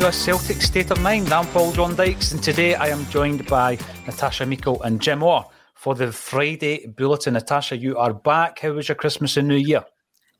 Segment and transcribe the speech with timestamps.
[0.00, 1.30] To a Celtic State of Mind.
[1.30, 5.44] I'm Paul John Dykes, and today I am joined by Natasha Meikle and Jim Orr
[5.74, 7.34] for the Friday Bulletin.
[7.34, 8.60] Natasha, you are back.
[8.60, 9.84] How was your Christmas and New Year?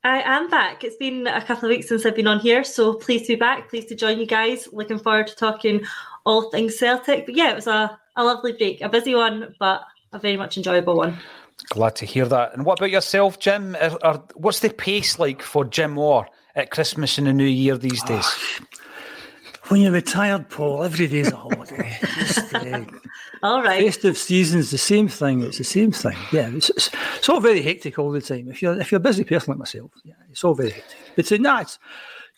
[0.03, 0.82] I am back.
[0.82, 3.37] It's been a couple of weeks since I've been on here, so pleased to be
[3.37, 3.69] back.
[3.69, 4.66] Pleased to join you guys.
[4.72, 5.84] Looking forward to talking
[6.25, 7.27] all things Celtic.
[7.27, 9.82] But yeah, it was a, a lovely break, a busy one, but
[10.15, 11.19] a very much enjoyable one.
[11.69, 12.54] Glad to hear that.
[12.54, 13.77] And what about yourself, Jim?
[13.78, 17.77] Are, are, what's the pace like for Jim Orr at Christmas and the New Year
[17.77, 18.60] these ah, days?
[19.71, 21.97] When you're retired, Paul, every day's a holiday.
[22.19, 22.85] Just, uh,
[23.45, 23.85] All right.
[23.85, 25.43] festive season's the same thing.
[25.43, 26.17] It's the same thing.
[26.33, 28.51] Yeah, it's, it's, it's all very hectic all the time.
[28.51, 30.99] If you're if you're a busy person like myself, yeah, it's all very hectic.
[31.15, 31.79] But uh, nah, it's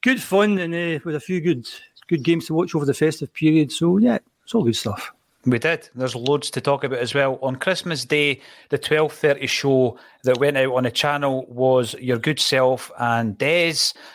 [0.03, 1.67] good fun and uh, with a few good
[2.07, 3.73] good games to watch over the festive period.
[3.73, 5.11] So yeah, it's all good stuff.
[5.45, 5.89] We did.
[5.97, 7.39] There's loads to talk about as well.
[7.43, 12.39] On Christmas Day, the 12.30 show that went out on the channel was Your Good
[12.39, 13.75] Self and Des,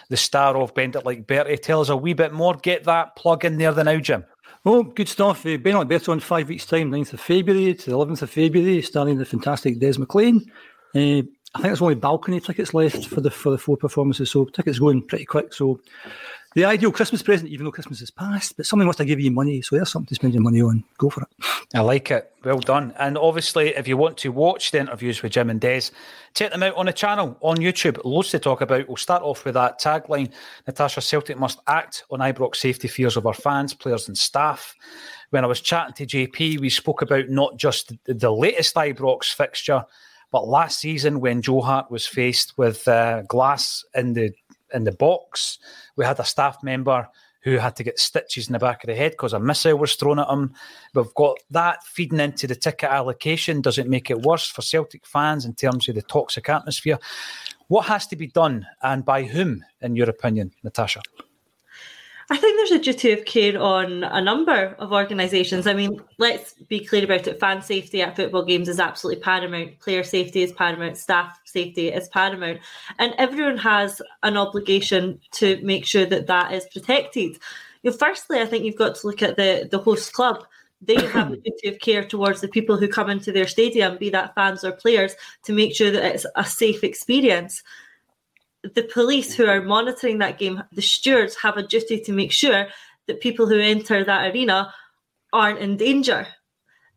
[0.10, 1.58] the star of Bend It Like Bertie.
[1.58, 2.56] Tell us a wee bit more.
[2.56, 4.24] Get that plug in there the now, Jim.
[4.66, 5.46] Oh, good stuff.
[5.46, 8.30] Uh, ben like Bertie on five weeks' time, 9th of February to the 11th of
[8.30, 10.50] February, starring the fantastic Des McLean.
[10.96, 11.24] Uh,
[11.56, 14.80] I think there's only balcony tickets left for the for the four performances, so tickets
[14.80, 15.54] going pretty quick.
[15.54, 15.80] So
[16.58, 19.30] the ideal Christmas present, even though Christmas is past, but something wants to give you
[19.30, 20.84] money, so there's something to spend your money on.
[20.98, 21.28] Go for it.
[21.76, 22.34] I like it.
[22.44, 22.96] Well done.
[22.98, 25.92] And obviously, if you want to watch the interviews with Jim and Des,
[26.34, 28.04] check them out on the channel on YouTube.
[28.04, 28.88] Loads to talk about.
[28.88, 30.34] We'll start off with that tagline
[30.66, 34.74] Natasha Celtic must act on Ibrox safety fears of our fans, players, and staff.
[35.30, 39.86] When I was chatting to JP, we spoke about not just the latest Ibrox fixture,
[40.32, 44.32] but last season when Joe Hart was faced with uh, glass in the
[44.74, 45.60] in the box,
[45.96, 47.08] we had a staff member
[47.42, 49.96] who had to get stitches in the back of the head because a missile was
[49.96, 50.54] thrown at him.
[50.94, 53.62] We've got that feeding into the ticket allocation.
[53.62, 57.00] Does it make it worse for Celtic fans in terms of the toxic atmosphere?
[57.68, 61.02] What has to be done and by whom, in your opinion, Natasha?
[62.30, 65.66] I think there's a duty of care on a number of organisations.
[65.66, 67.40] I mean, let's be clear about it.
[67.40, 69.80] Fan safety at football games is absolutely paramount.
[69.80, 70.98] Player safety is paramount.
[70.98, 72.60] Staff safety is paramount.
[73.00, 77.38] And everyone has an obligation to make sure that that is protected.
[77.84, 80.46] You know, firstly, I think you've got to look at the, the host club.
[80.82, 84.10] They have a duty of care towards the people who come into their stadium, be
[84.10, 87.64] that fans or players, to make sure that it's a safe experience
[88.76, 92.68] the police who are monitoring that game, the stewards have a duty to make sure
[93.08, 94.74] that people who enter that arena
[95.34, 96.28] aren't in danger.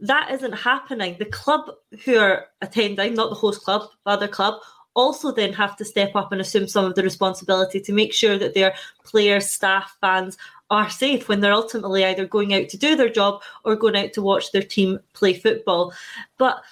[0.00, 1.16] That isn't happening.
[1.18, 1.70] The club
[2.04, 4.60] who are attending, not the host club, the other club,
[4.94, 8.38] also then have to step up and assume some of the responsibility to make sure
[8.38, 8.74] that their
[9.04, 10.36] players, staff, fans
[10.70, 14.12] are safe when they're ultimately either going out to do their job or going out
[14.12, 15.92] to watch their team play football.
[16.38, 16.62] But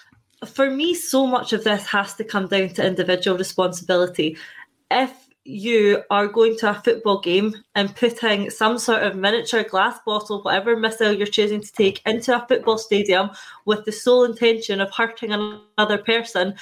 [0.47, 4.37] for me, so much of this has to come down to individual responsibility
[4.91, 9.99] if you are going to a football game and putting some sort of miniature glass
[10.05, 13.31] bottle, whatever missile you're choosing to take, into a football stadium
[13.65, 16.55] with the sole intention of hurting another person,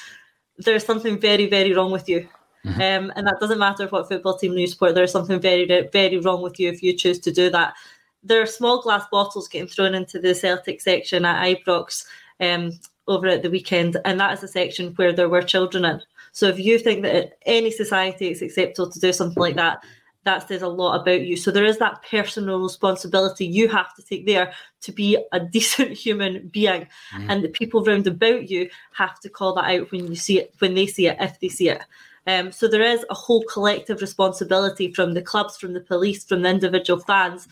[0.58, 2.28] there's something very, very wrong with you.
[2.64, 2.80] Mm-hmm.
[2.80, 6.42] Um, and that doesn't matter what football team you support, there's something very, very wrong
[6.42, 7.74] with you if you choose to do that.
[8.22, 12.04] There are small glass bottles getting thrown into the Celtic section at Ibrox
[12.40, 12.72] um,
[13.08, 16.00] over at the weekend, and that is a section where there were children in.
[16.36, 19.82] So if you think that in any society it's acceptable to do something like that,
[20.24, 21.34] that says a lot about you.
[21.34, 24.52] So there is that personal responsibility you have to take there
[24.82, 27.26] to be a decent human being, mm.
[27.30, 30.54] and the people round about you have to call that out when you see it,
[30.58, 31.80] when they see it, if they see it.
[32.26, 36.42] Um, so there is a whole collective responsibility from the clubs, from the police, from
[36.42, 37.48] the individual fans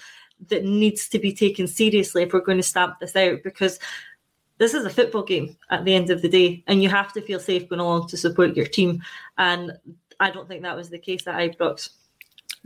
[0.48, 3.78] that needs to be taken seriously if we're going to stamp this out because
[4.58, 7.20] this is a football game at the end of the day, and you have to
[7.20, 9.02] feel safe going along to support your team.
[9.38, 9.72] And
[10.20, 11.90] I don't think that was the case at Ibrox.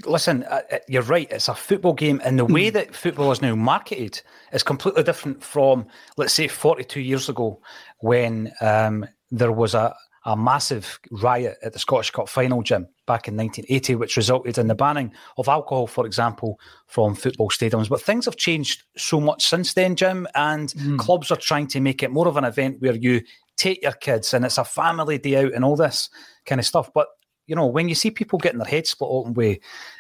[0.05, 1.27] Listen, uh, uh, you're right.
[1.31, 4.21] It's a football game, and the way that football is now marketed
[4.53, 5.87] is completely different from,
[6.17, 7.61] let's say, 42 years ago
[7.99, 9.95] when um, there was a,
[10.29, 14.69] a massive riot at the Scottish Cup final, Jim, back in 1980, which resulted in
[14.69, 17.89] the banning of alcohol, for example, from football stadiums.
[17.89, 20.99] But things have changed so much since then, Jim, and mm.
[20.99, 23.23] clubs are trying to make it more of an event where you
[23.57, 26.11] take your kids and it's a family day out and all this
[26.45, 26.91] kind of stuff.
[26.93, 27.09] But
[27.47, 29.57] you know, when you see people getting their heads split open with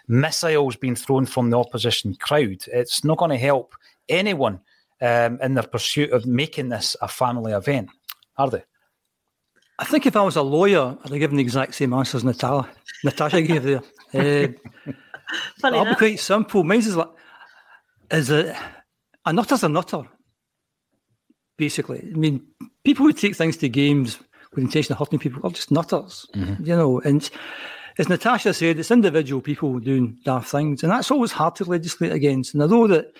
[0.08, 3.74] missiles being thrown from the opposition crowd, it's not going to help
[4.10, 4.60] anyone
[5.00, 7.88] um, in their pursuit of making this a family event,
[8.36, 8.64] are they?
[9.78, 12.68] I think if I was a lawyer, I'd have given the exact same answers Natasha,
[13.04, 13.82] Natasha gave there.
[14.12, 14.48] Uh,
[15.60, 16.64] Funny I'll be quite simple.
[16.64, 17.10] Mine's is like,
[18.10, 18.56] is it
[19.26, 20.02] a nutter's a nutter,
[21.58, 22.08] basically.
[22.12, 22.46] I mean,
[22.84, 24.18] people who take things to games
[24.54, 26.64] with intention of hurting people are just nutters, mm-hmm.
[26.64, 27.00] you know.
[27.00, 27.28] And
[27.98, 32.12] as Natasha said, it's individual people doing daft things, and that's always hard to legislate
[32.12, 32.54] against.
[32.54, 33.14] And although that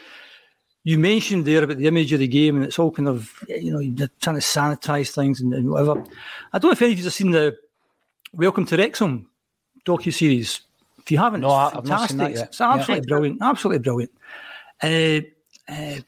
[0.88, 3.70] you mentioned there about the image of the game, and it's all kind of you
[3.70, 6.02] know you're trying to sanitize things and, and whatever.
[6.55, 7.58] I don't know if any of you have seen the
[8.32, 9.29] Welcome to Wrexham
[9.85, 10.62] docu series.
[10.99, 11.90] If you haven't, no, it's I've fantastic.
[11.90, 12.49] Not seen that yet.
[12.49, 13.14] It's absolutely yeah.
[13.14, 14.12] brilliant, absolutely brilliant.
[14.82, 15.20] Uh,
[15.70, 16.00] uh,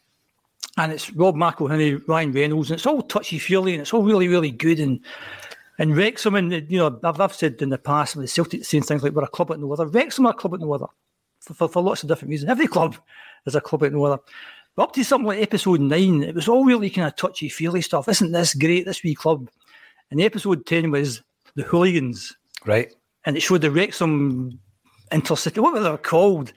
[0.79, 4.29] and it's Rob McElhenney, Ryan Reynolds, and it's all touchy feely, and it's all really,
[4.29, 4.81] really good.
[4.81, 5.01] And
[5.79, 8.85] and Wrexham, and you know, I've, I've said in the past, with the Celtic saying
[8.85, 9.87] things like we're a club at no other.
[9.87, 10.87] Wrexham are a club at no other
[11.41, 12.51] for, for, for lots of different reasons.
[12.51, 12.97] Every club
[13.45, 14.23] is a club at no other.
[14.77, 17.83] But up to something like episode nine, it was all really kind of touchy feely
[17.83, 18.09] stuff.
[18.09, 19.51] Isn't this great, this wee club?
[20.11, 21.23] And episode 10 was
[21.55, 22.37] the hooligans.
[22.65, 22.93] Right.
[23.25, 24.59] And it showed the Wrexham
[25.11, 26.53] intercity, what were they called?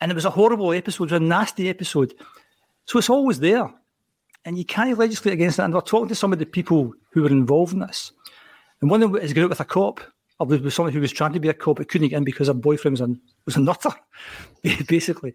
[0.00, 2.14] And it was a horrible episode, it was a nasty episode.
[2.86, 3.72] So it's always there.
[4.44, 5.64] And you can't legislate against that.
[5.64, 8.12] And we're talking to some of the people who were involved in this.
[8.80, 10.00] And one of them is going out with a cop,
[10.38, 12.48] or with someone who was trying to be a cop but couldn't get in because
[12.48, 13.14] her boyfriend was a,
[13.46, 13.90] was a nutter,
[14.88, 15.32] basically.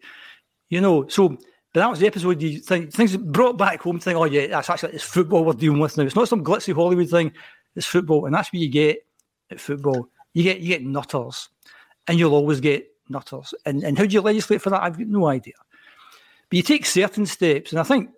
[0.70, 1.38] You know, so
[1.74, 4.94] that was the episode you think things brought back home think, oh yeah, that's actually
[4.94, 6.04] it's football we're dealing with now.
[6.04, 7.32] It's not some glitzy Hollywood thing,
[7.76, 8.26] it's football.
[8.26, 9.06] And that's what you get
[9.52, 10.10] at football.
[10.34, 11.50] You get you get nutters.
[12.08, 13.54] And you'll always get nutters.
[13.66, 14.82] And and how do you legislate for that?
[14.82, 15.54] I've got no idea.
[16.50, 18.10] But you take certain steps, and I think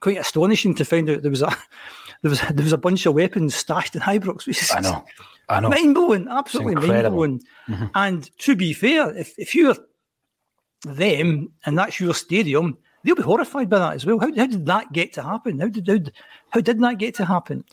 [0.00, 1.56] quite astonishing to find out there was a
[2.22, 4.74] there was there was a bunch of weapons stashed in Ibrox.
[4.74, 5.04] I know.
[5.48, 5.68] I know.
[5.68, 7.42] Mind blowing, absolutely mind blowing.
[7.68, 7.86] Mm-hmm.
[7.94, 9.76] And to be fair, if, if you're
[10.84, 14.18] them and that's your stadium, they'll be horrified by that as well.
[14.18, 15.60] How, how did that get to happen?
[15.60, 15.98] How did how,
[16.50, 17.64] how did that get to happen?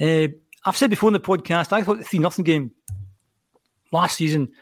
[0.00, 0.28] Uh,
[0.64, 2.72] I've said before in the podcast, I thought the three nothing game
[3.92, 4.52] last season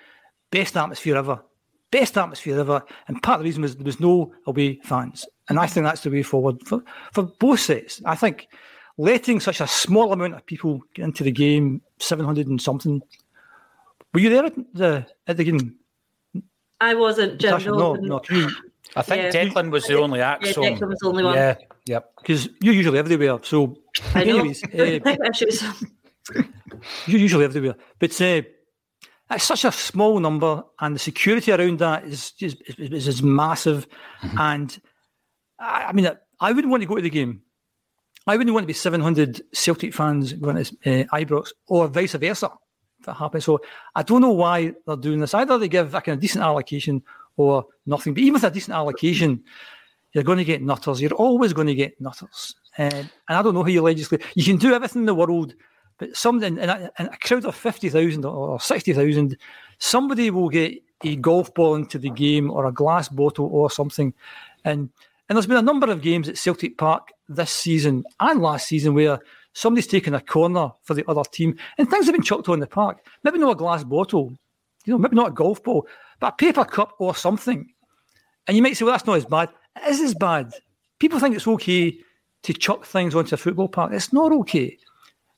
[0.50, 1.42] best atmosphere ever
[1.90, 2.82] best atmosphere ever.
[3.06, 5.26] And part of the reason was there was no away fans.
[5.48, 8.02] And I think that's the way forward for, for both sets.
[8.04, 8.48] I think
[8.96, 13.00] letting such a small amount of people get into the game, 700 and something.
[14.12, 15.76] Were you there at the, at the game?
[16.80, 17.50] I wasn't, Jim.
[17.50, 18.20] Natasha, no, no.
[18.30, 18.50] You,
[18.96, 19.44] I think Yeah.
[19.44, 20.46] Declan was the only act.
[20.46, 21.34] Yeah, so- Declan was the only one.
[21.34, 21.56] Yeah,
[21.86, 22.12] yep.
[22.20, 23.38] because you're usually everywhere.
[23.42, 23.76] So,
[24.14, 24.38] I know.
[24.38, 25.62] anyways, uh, Issues.
[27.06, 27.76] you're usually everywhere.
[27.98, 28.42] But uh,
[29.30, 33.86] it's such a small number, and the security around that is is, is, is massive.
[34.38, 34.78] And
[35.58, 37.42] I, I mean, I wouldn't want to go to the game.
[38.26, 42.46] I wouldn't want to be 700 Celtic fans going to uh, Ibrox, or vice versa,
[42.46, 42.67] if
[43.04, 43.44] that happens.
[43.44, 43.60] So
[43.94, 45.34] I don't know why they're doing this.
[45.34, 47.02] Either they give a kind of decent allocation
[47.36, 48.14] or nothing.
[48.14, 49.42] But even with a decent allocation,
[50.12, 51.00] you're going to get nutters.
[51.00, 52.54] You're always going to get nutters.
[52.76, 54.22] Um, and I don't know how you legislate.
[54.34, 55.54] You can do everything in the world,
[55.98, 59.36] but something in a, in a crowd of 50,000 or 60,000,
[59.78, 64.14] somebody will get a golf ball into the game or a glass bottle or something.
[64.64, 64.90] And
[65.28, 68.94] and there's been a number of games at Celtic Park this season and last season
[68.94, 69.20] where
[69.58, 72.66] somebody's taken a corner for the other team and things have been chucked on the
[72.66, 73.04] park.
[73.24, 74.32] Maybe not a glass bottle,
[74.84, 75.86] you know, maybe not a golf ball,
[76.20, 77.68] but a paper cup or something.
[78.46, 79.48] And you might say, well, that's not as bad.
[79.76, 80.52] It is as bad.
[81.00, 81.98] People think it's okay
[82.44, 83.92] to chuck things onto a football park.
[83.92, 84.78] It's not okay.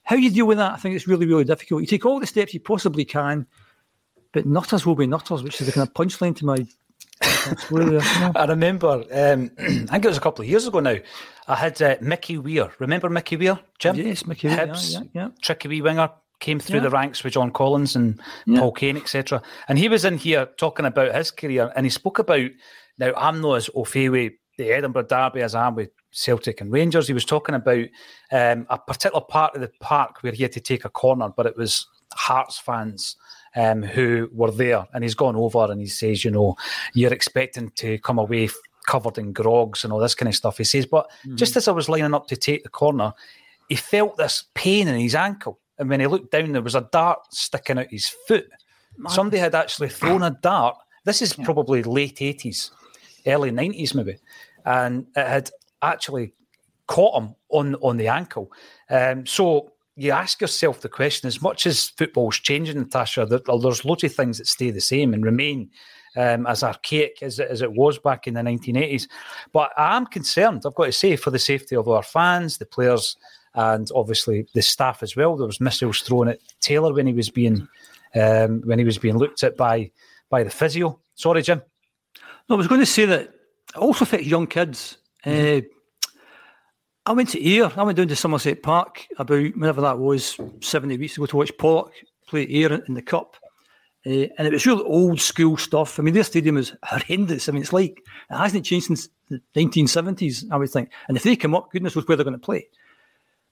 [0.03, 1.81] How you deal with that, I think it's really, really difficult.
[1.81, 3.47] You take all the steps you possibly can,
[4.33, 6.67] but nutters will be nutters, which is the kind of punchline to my
[7.23, 7.93] story there.
[7.93, 8.33] you know.
[8.35, 10.97] I remember, um, I think it was a couple of years ago now.
[11.49, 12.71] I had uh, Mickey Weir.
[12.79, 13.97] Remember Mickey Weir, Jim?
[13.97, 15.29] Yes, Mickey Weir, yeah, yeah, yeah.
[15.43, 16.85] tricky wee winger, came through Yeah.
[16.85, 18.61] the ranks with John Collins and Yeah.
[18.61, 19.43] Paul Kane, etc.
[19.69, 22.50] And he was in here talking about his career, and he spoke about
[22.99, 26.61] now I'm not as au fait with the Edinburgh Derby as I am with Celtic
[26.61, 27.09] and Rangers.
[27.09, 27.87] He was talking about
[28.31, 31.47] um, a particular part of the park where he had to take a corner, but
[31.47, 33.17] it was Hearts fans
[33.57, 36.57] um, who were there, and he's gone over and he says, you know,
[36.95, 38.54] you're expecting to come away f-
[38.87, 40.59] covered in grogs and all this kind of stuff.
[40.59, 43.12] He says, but just as I was lining up to take the corner,
[43.69, 46.88] he felt this pain in his ankle, and when he looked down, there was a
[46.92, 48.49] dart sticking out his foot.
[49.09, 50.76] Somebody had actually thrown a dart.
[51.04, 52.71] This is probably late eighties,
[53.26, 54.19] early nineties, maybe,
[54.66, 56.35] and it had actually
[56.87, 58.52] caught him on on the ankle.
[58.90, 63.85] Um, so you ask yourself the question: as much as football's changing, Natasha, there, there's
[63.85, 65.71] loads of things that stay the same and remain
[66.16, 69.09] um, as archaic as it, as it was back in the 1980s.
[69.52, 70.62] But I am concerned.
[70.64, 73.16] I've got to say, for the safety of our fans, the players,
[73.54, 75.37] and obviously the staff as well.
[75.37, 77.69] There was missiles thrown at Taylor when he was being
[78.14, 79.90] um, when he was being looked at by
[80.30, 80.99] by the physio.
[81.14, 81.62] Sorry, Jim.
[82.49, 84.97] No, I was going to say that it also affects young kids.
[85.25, 85.61] Uh,
[87.07, 87.73] I went to Ayr.
[87.76, 91.52] I went down to Somerset Park about whenever that was, 70 weeks ago to watch
[91.59, 91.92] Pollok
[92.28, 93.37] play Ayr in the Cup.
[94.07, 95.99] Uh, and it was real old school stuff.
[95.99, 97.49] I mean, their stadium is horrendous.
[97.49, 100.90] I mean, it's like, it hasn't changed since the 1970s, I would think.
[101.09, 102.69] And if they come up, goodness knows where they're going to play.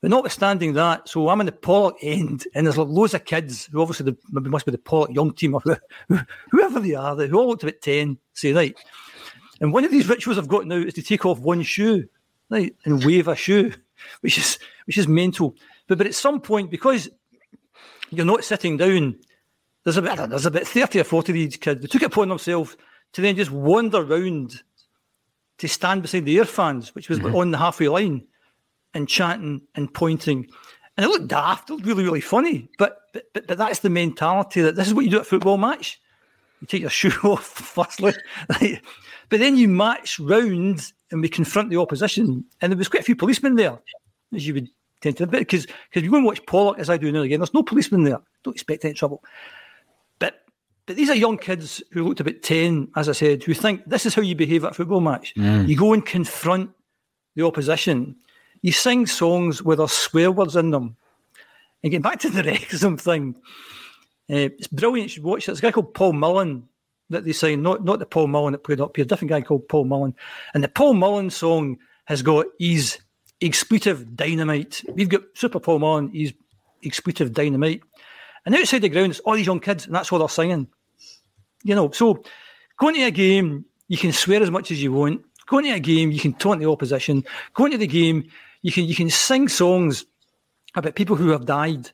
[0.00, 3.80] But notwithstanding that, so I'm in the Pollok end, and there's loads of kids who
[3.80, 5.60] obviously the, must be the Pollok young team or
[6.08, 6.18] who-
[6.50, 8.76] whoever they are, who all looked about 10, say, right.
[9.60, 12.08] And one of these rituals I've got now is to take off one shoe,
[12.50, 13.72] right, and wave a shoe,
[14.20, 15.54] which is which is mental.
[15.86, 17.08] But but at some point, because
[18.10, 19.18] you're not sitting down,
[19.84, 21.80] there's a know, there's about 30 or 40 of these kids.
[21.80, 22.76] They took it upon themselves
[23.12, 24.62] to then just wander round
[25.58, 27.34] to stand beside the Ayr fans, which was mm-hmm.
[27.34, 28.26] on the halfway line,
[28.94, 30.46] and chanting and pointing.
[30.96, 32.68] And it looked daft, it looked really, really funny.
[32.78, 35.24] But, but but but that's the mentality that this is what you do at a
[35.24, 36.00] football match.
[36.60, 38.14] You take your shoe off firstly,
[38.48, 38.80] right?
[39.28, 42.44] but then you match round and we confront the opposition.
[42.60, 43.78] And there was quite a few policemen there,
[44.34, 44.68] as you would
[45.00, 47.40] tend to because because you go and watch Pollok as I do now again.
[47.40, 48.20] There's no policemen there.
[48.42, 49.22] Don't expect any trouble.
[50.18, 50.42] But
[50.86, 54.06] but these are young kids who looked about ten, as I said, who think this
[54.06, 55.32] is how you behave at a football match.
[55.68, 56.70] You go and confront
[57.36, 58.16] the opposition.
[58.62, 60.96] You sing songs with there's swear words in them.
[61.82, 63.36] And getting back to the Wrexham thing,
[64.30, 65.04] uh, it's brilliant.
[65.04, 65.46] You should watch it.
[65.46, 66.68] There's a guy called Paul Mullen
[67.10, 69.40] that they signed, not not the Paul Mullen that played up here, a different guy
[69.40, 70.14] called Paul Mullen.
[70.54, 72.98] And the Paul Mullen song has got he's
[73.40, 74.82] expletive dynamite.
[74.94, 76.32] We've got Super Paul Mullen, he's
[76.84, 77.82] expletive dynamite.
[78.44, 80.68] And outside the ground, it's all these young kids, and that's what they're singing.
[81.64, 82.22] You know, so
[82.78, 85.22] going to a game, you can swear as much as you want.
[85.46, 87.24] Going to a game, you can taunt the opposition.
[87.54, 88.28] Going to the game,
[88.62, 90.04] you can you can sing songs
[90.74, 91.90] about people who have died.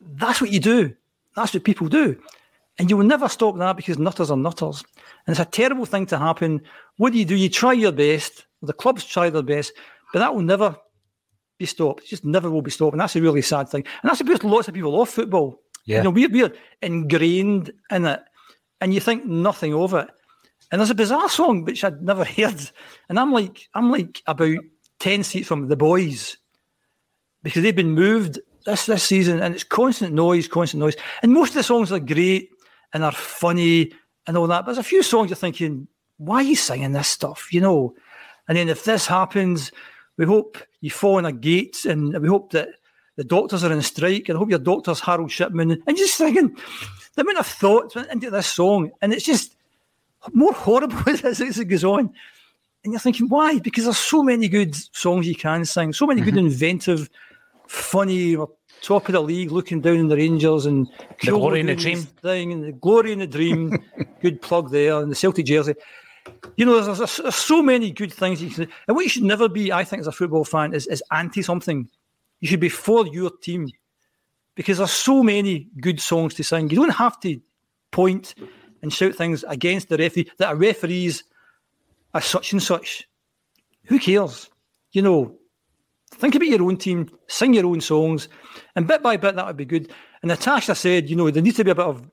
[0.00, 0.94] That's what you do.
[1.36, 2.20] That's what people do.
[2.78, 4.84] And you will never stop that because nutters are nutters.
[5.26, 6.60] And it's a terrible thing to happen.
[6.96, 7.36] What do you do?
[7.36, 8.46] You try your best.
[8.62, 9.72] The clubs try their best,
[10.12, 10.76] but that will never
[11.58, 12.04] be stopped.
[12.04, 12.94] It just never will be stopped.
[12.94, 13.84] And that's a really sad thing.
[14.02, 15.60] And that's because lots of people off football.
[15.84, 15.98] Yeah.
[15.98, 16.52] You know, we're, we're
[16.82, 18.22] ingrained in it.
[18.80, 20.08] and you think nothing of it.
[20.72, 22.70] And there's a bizarre song which I'd never heard,
[23.08, 24.56] and I'm like, I'm like about
[24.98, 26.36] ten seats from the boys
[27.42, 30.96] because they've been moved this this season, and it's constant noise, constant noise.
[31.22, 32.48] And most of the songs are great
[32.94, 33.92] and are funny
[34.26, 34.60] and all that.
[34.60, 37.52] But there's a few songs you're thinking, why are you singing this stuff?
[37.52, 37.94] You know.
[38.48, 39.72] And then if this happens,
[40.16, 42.68] we hope you fall in a gate, and we hope that
[43.16, 45.82] the doctors are in strike, and I hope your doctor's Harold Shipman.
[45.86, 46.56] And just thinking,
[47.14, 49.56] the amount of thought into this song, and it's just
[50.32, 52.12] more horrible as, as it goes on.
[52.82, 53.58] And you're thinking, why?
[53.60, 56.46] Because there's so many good songs you can sing, so many good, mm-hmm.
[56.46, 57.08] inventive,
[57.66, 58.36] funny,
[58.84, 60.88] top of the league, looking down on the Rangers and
[61.20, 63.78] the glory in the dream thing, and the glory in the dream.
[64.22, 65.74] good plug there, and the Celtic jersey.
[66.56, 68.68] You know, there's, there's, there's, so many good things you can.
[68.88, 71.42] And what you should never be, I think, as a football fan, is, is anti
[71.42, 71.88] something.
[72.40, 73.68] You should be for your team
[74.54, 76.70] because there's so many good songs to sing.
[76.70, 77.40] You don't have to
[77.90, 78.34] point
[78.82, 81.24] and shout things against the referee that a referees
[82.12, 83.08] are such and such.
[83.84, 84.48] Who cares?
[84.92, 85.36] You know,
[86.14, 88.28] think about your own team, sing your own songs,
[88.76, 89.92] and bit by bit that would be good.
[90.22, 92.08] And Natasha said, you know, there needs to be a bit of,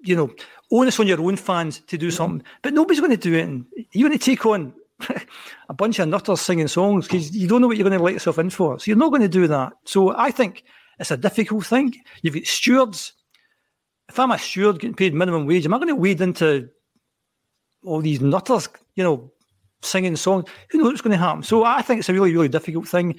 [0.00, 0.30] you know,
[0.70, 3.86] onus on your own fans to do something, but nobody's going to do it.
[3.92, 4.72] You're going to take on
[5.68, 8.14] a bunch of nutters singing songs because you don't know what you're going to let
[8.14, 8.78] yourself in for.
[8.78, 9.72] So you're not going to do that.
[9.84, 10.64] So I think
[10.98, 11.94] it's a difficult thing.
[12.22, 13.12] You've got stewards.
[14.08, 16.70] If I'm a steward getting paid minimum wage, am I going to wade into
[17.84, 19.30] all these nutters, you know,
[19.82, 20.44] singing songs?
[20.70, 21.42] Who knows what's going to happen?
[21.42, 23.18] So I think it's a really, really difficult thing.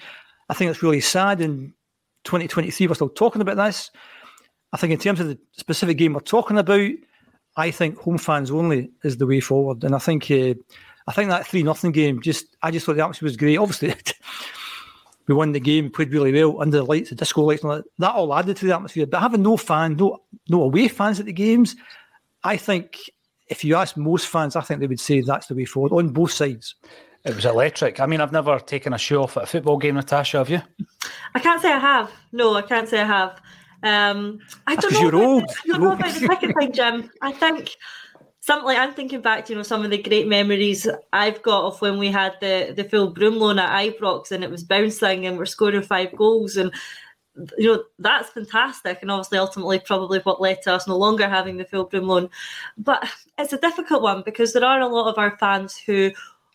[0.50, 1.42] I think it's really sad.
[1.42, 1.74] In
[2.25, 3.92] 2023, we're still talking about this.
[4.72, 6.92] I think in terms of the specific game we're talking about,
[7.56, 9.84] I think home fans only is the way forward.
[9.84, 10.54] And I think uh,
[11.08, 13.58] I think that three nothing game just I just thought the atmosphere was great.
[13.60, 13.96] Obviously,
[15.28, 17.86] we won the game, played really well under the lights, the disco lights, and that,
[17.98, 19.08] that all added to the atmosphere.
[19.08, 21.75] But having no fan, no no away fans at the games,
[22.44, 22.98] I think
[23.50, 26.10] if you ask most fans, I think they would say that's the way forward on
[26.10, 26.75] both sides.
[27.25, 28.00] It was electric.
[28.00, 30.38] I mean, I've never taken a shoe off at a football game, Natasha.
[30.38, 30.62] Have you?
[31.36, 32.12] I can't say I have.
[32.32, 33.41] No, I can't say I have.
[33.84, 35.02] Um, I don't know.
[35.02, 35.43] You're old.
[35.43, 37.12] I don't know about the second thing, Jim.
[37.21, 37.76] I think
[38.41, 41.65] something like I'm thinking back to you know some of the great memories I've got
[41.65, 45.38] of when we had the the full Broomloan at Ibrox and it was bouncing and
[45.38, 46.73] we're scoring five goals and
[47.58, 51.58] you know that's fantastic and obviously ultimately probably what led to us no longer having
[51.58, 52.30] the full Broomloan
[52.78, 56.12] but it's a difficult one because there are a lot of our fans who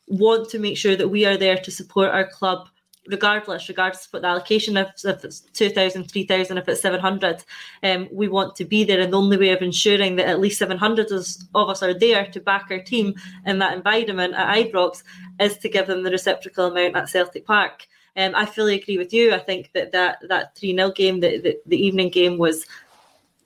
[0.09, 2.69] want to make sure that we are there to support our club
[3.07, 7.45] regardless, regardless of what the allocation, if, if it's 2,000, 3,000, if it's 700,
[7.83, 9.01] um, we want to be there.
[9.01, 12.41] And the only way of ensuring that at least 700 of us are there to
[12.41, 13.15] back our team
[13.47, 15.03] in that environment at Ibrox
[15.41, 17.87] is to give them the reciprocal amount at Celtic Park.
[18.17, 19.33] Um, I fully agree with you.
[19.33, 22.67] I think that that, that 3 0 game, the, the, the evening game, was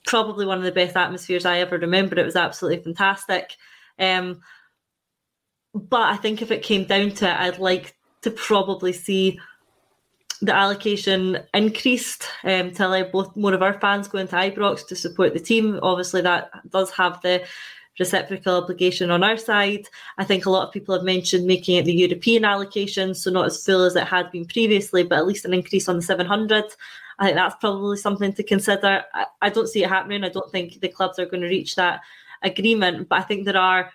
[0.05, 2.19] probably one of the best atmospheres I ever remember.
[2.19, 3.55] It was absolutely fantastic.
[3.97, 4.41] Um,
[5.73, 9.39] but I think if it came down to it, I'd like to probably see
[10.41, 14.95] the allocation increased um, to allow both more of our fans go into Ibrox to
[14.95, 15.79] support the team.
[15.83, 17.43] Obviously, that does have the
[17.99, 19.87] reciprocal obligation on our side.
[20.17, 23.45] I think a lot of people have mentioned making it the European allocation, so not
[23.47, 26.65] as full as it had been previously, but at least an increase on the 700.
[27.19, 29.03] I think that's probably something to consider.
[29.13, 30.23] I, I don't see it happening.
[30.23, 32.01] I don't think the clubs are going to reach that
[32.41, 33.91] agreement, but I think there are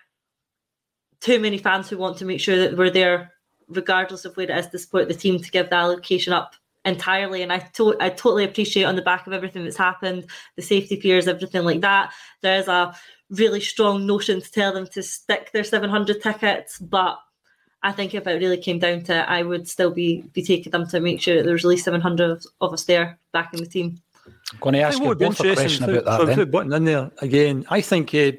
[1.20, 3.32] too many fans who want to make sure that we're there
[3.68, 7.42] regardless of where it is to support the team to give the allocation up entirely.
[7.42, 11.00] And I, to- I totally appreciate on the back of everything that's happened, the safety
[11.00, 12.12] fears, everything like that.
[12.42, 12.94] There is a
[13.34, 17.18] really strong notion to tell them to stick their 700 tickets, but
[17.82, 20.72] I think if it really came down to it, I would still be be taking
[20.72, 23.66] them to make sure that there's at least 700 of us there back in the
[23.66, 24.00] team.
[24.52, 26.36] I'm going to ask you both a question about that.
[26.36, 26.50] then.
[26.50, 27.66] button in there again.
[27.68, 28.32] I think uh,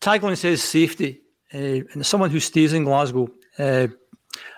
[0.00, 1.20] tagline says safety,
[1.52, 1.58] uh,
[1.92, 3.88] and someone who stays in Glasgow, uh,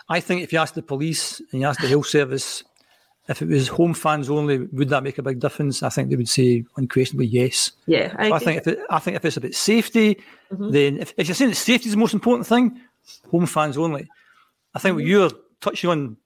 [0.08, 2.62] I think if you ask the police and you ask the health service,
[3.28, 5.82] if it was home fans only, would that make a big difference?
[5.82, 7.72] I think they would say unquestionably yes.
[7.86, 10.16] Yeah, I, I think if it, I think if it's about safety,
[10.52, 10.70] mm-hmm.
[10.70, 12.80] then if, if, you're saying that safety is the most important thing,
[13.30, 14.08] home fans only.
[14.74, 14.96] I think mm-hmm.
[14.96, 16.16] what you're touching on.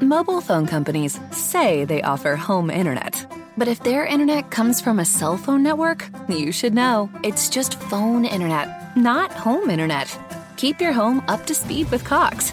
[0.00, 3.26] Mobile phone companies say they offer home internet,
[3.58, 7.80] but if their internet comes from a cell phone network, you should know it's just
[7.80, 10.16] phone internet, not home internet.
[10.56, 12.52] Keep your home up to speed with Cox.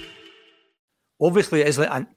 [1.21, 2.07] Obviously, it's like an,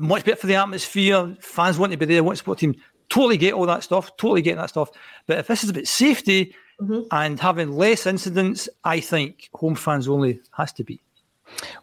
[0.00, 1.36] much better for the atmosphere.
[1.40, 2.74] Fans want to be there, want to support team
[3.08, 4.90] totally get all that stuff, totally get that stuff.
[5.26, 7.02] But if this is about safety mm-hmm.
[7.10, 11.00] and having less incidents, I think home fans only has to be.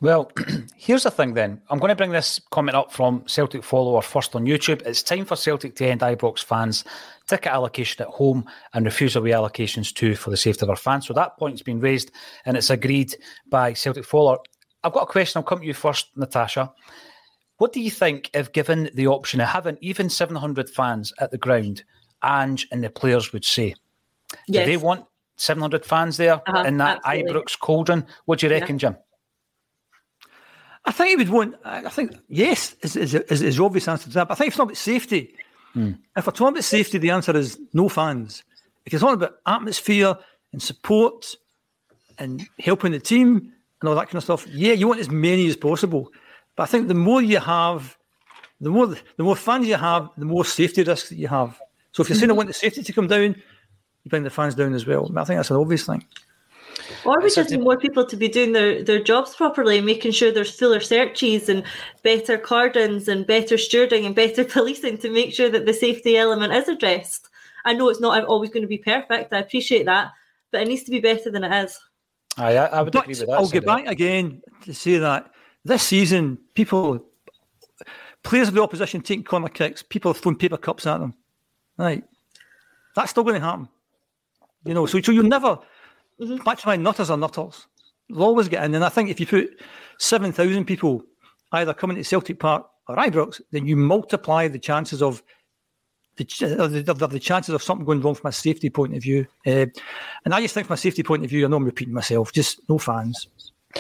[0.01, 0.31] Well,
[0.75, 1.61] here's the thing then.
[1.69, 4.81] I'm going to bring this comment up from Celtic follower first on YouTube.
[4.85, 6.83] It's time for Celtic to end Ibrox fans
[7.27, 11.07] ticket allocation at home and refuse away allocations too for the safety of our fans.
[11.07, 12.11] So that point's been raised
[12.45, 13.15] and it's agreed
[13.49, 14.39] by Celtic follower.
[14.83, 15.39] I've got a question.
[15.39, 16.71] I'll come to you first, Natasha.
[17.57, 21.37] What do you think if given the option of having even 700 fans at the
[21.37, 21.83] ground,
[22.23, 23.75] Ange and the players would say?
[24.47, 24.65] Yes.
[24.65, 27.33] Do they want 700 fans there uh-huh, in that absolutely.
[27.33, 28.05] Ibrox cauldron?
[28.25, 28.89] What do you reckon, yeah.
[28.89, 28.97] Jim?
[30.85, 31.55] I think he would want.
[31.63, 34.27] I think yes is is, is, is obvious answer to that.
[34.27, 35.35] But I think if it's not about safety,
[35.73, 35.91] hmm.
[36.17, 38.43] if we're talking about safety, the answer is no fans.
[38.85, 40.17] If it's not about atmosphere
[40.51, 41.35] and support
[42.17, 45.47] and helping the team and all that kind of stuff, yeah, you want as many
[45.47, 46.11] as possible.
[46.55, 47.97] But I think the more you have,
[48.59, 51.59] the more the more fans you have, the more safety risks that you have.
[51.91, 53.35] So if you're saying I want the safety to come down,
[54.03, 55.11] you bring the fans down as well.
[55.17, 56.05] I think that's an obvious thing.
[57.05, 60.31] Or we just need more people to be doing their, their jobs properly, making sure
[60.31, 61.63] there's fuller searches and
[62.03, 66.53] better cordons and better stewarding and better policing to make sure that the safety element
[66.53, 67.29] is addressed.
[67.65, 69.33] I know it's not always going to be perfect.
[69.33, 70.11] I appreciate that,
[70.51, 71.79] but it needs to be better than it is.
[72.37, 73.33] I, I would but agree with that.
[73.33, 75.31] I'll get back again to say that
[75.65, 77.05] this season, people,
[78.23, 81.13] players of the opposition taking corner kicks, people throwing paper cups at them.
[81.77, 82.03] Right.
[82.95, 83.69] That's still going to happen.
[84.65, 85.59] You know, so, so you'll never,
[86.19, 86.37] mm-hmm.
[86.37, 87.67] back to my nutters are nutters.
[88.09, 88.75] They'll always get in.
[88.75, 89.49] And I think if you put
[89.99, 91.03] 7,000 people
[91.53, 95.23] either coming to Celtic Park or Ibrox, then you multiply the chances of
[96.23, 99.27] the, the, the, the, chances of something going wrong from a safety point of view.
[99.45, 99.65] Uh,
[100.25, 102.31] and I just think from a safety point of view, I know I'm repeating myself,
[102.31, 103.27] just no fans.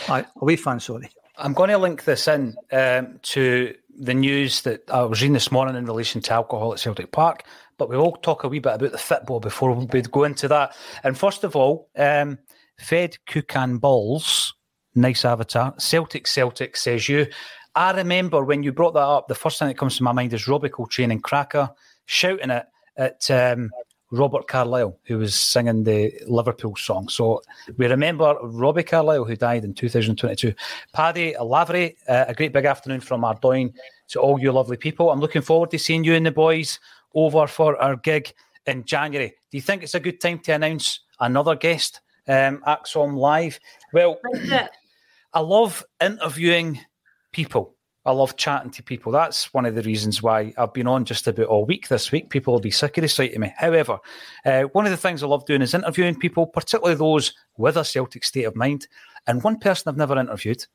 [0.07, 1.09] Right, away fans, sorry.
[1.37, 5.51] I'm going to link this in um, to the news that I was reading this
[5.51, 7.43] morning in relation to alcohol at Celtic Park.
[7.77, 10.75] But we will talk a wee bit about the football before we go into that.
[11.03, 12.37] And first of all, um,
[12.77, 14.53] Fed Kukan Balls,
[14.95, 15.73] nice avatar.
[15.77, 17.27] Celtic Celtic says you.
[17.73, 20.33] I remember when you brought that up, the first thing that comes to my mind
[20.33, 21.69] is Robbie Coltrane and Cracker
[22.11, 22.65] shouting it
[22.97, 23.71] at um,
[24.11, 27.07] Robert Carlyle, who was singing the Liverpool song.
[27.07, 27.41] So
[27.77, 30.53] we remember Robbie Carlyle, who died in 2022.
[30.93, 33.73] Paddy Lavery, uh, a great big afternoon from Ardoyne
[34.09, 35.09] to all you lovely people.
[35.09, 36.79] I'm looking forward to seeing you and the boys
[37.15, 38.33] over for our gig
[38.65, 39.29] in January.
[39.49, 43.57] Do you think it's a good time to announce another guest, um, ACSOM Live?
[43.93, 44.19] Well,
[45.33, 46.81] I love interviewing
[47.31, 47.75] people.
[48.03, 49.11] I love chatting to people.
[49.11, 52.29] That's one of the reasons why I've been on just about all week this week.
[52.29, 53.53] People will be sick of the sight of me.
[53.55, 53.99] However,
[54.43, 57.85] uh, one of the things I love doing is interviewing people, particularly those with a
[57.85, 58.87] Celtic state of mind.
[59.27, 60.65] And one person I've never interviewed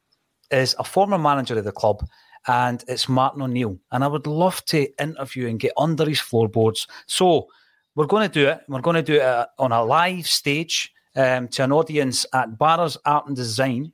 [0.53, 2.07] is a former manager of the club,
[2.47, 3.77] and it's Martin O'Neill.
[3.91, 6.87] And I would love to interview and get under his floorboards.
[7.07, 7.49] So
[7.97, 8.61] we're going to do it.
[8.69, 12.57] We're going to do it uh, on a live stage um, to an audience at
[12.57, 13.93] Barras Art and Design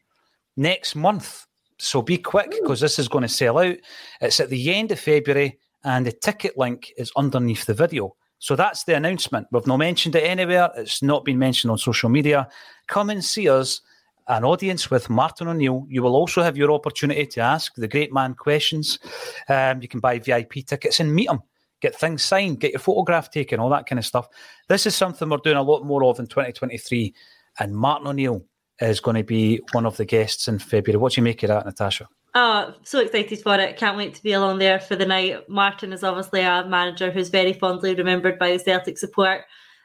[0.57, 1.47] next month.
[1.83, 3.77] So be quick because this is going to sell out.
[4.21, 8.15] It's at the end of February and the ticket link is underneath the video.
[8.39, 9.49] So that's the announcement.
[9.51, 10.71] We've not mentioned it anywhere.
[10.77, 12.49] It's not been mentioned on social media.
[12.87, 13.81] Come and see us,
[14.29, 15.85] an audience with Martin O'Neill.
[15.89, 19.01] You will also have your opportunity to ask the great man questions.
[19.49, 21.43] Um, you can buy VIP tickets and meet him,
[21.81, 24.29] get things signed, get your photograph taken, all that kind of stuff.
[24.69, 27.13] This is something we're doing a lot more of in 2023.
[27.59, 28.45] And Martin O'Neill
[28.83, 30.99] is going to be one of the guests in February.
[30.99, 32.09] What do you make of that, Natasha?
[32.35, 33.77] Oh, so excited for it.
[33.77, 35.49] Can't wait to be along there for the night.
[35.51, 39.43] Martin is obviously a manager who's very fondly remembered by the Celtic support.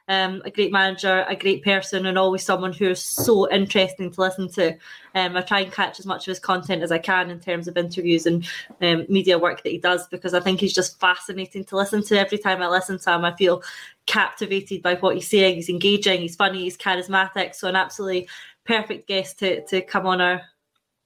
[0.10, 4.22] Um, a great manager, a great person, and always someone who is so interesting to
[4.22, 4.78] listen to.
[5.14, 7.68] Um, I try and catch as much of his content as I can in terms
[7.68, 8.48] of interviews and
[8.82, 12.18] um, media work that he does because I think he's just fascinating to listen to.
[12.18, 13.62] Every time I listen to him, I feel
[14.06, 15.56] captivated by what he's saying.
[15.56, 17.54] He's engaging, he's funny, he's charismatic.
[17.54, 18.30] So, an absolutely
[18.68, 20.42] perfect guest to to come on our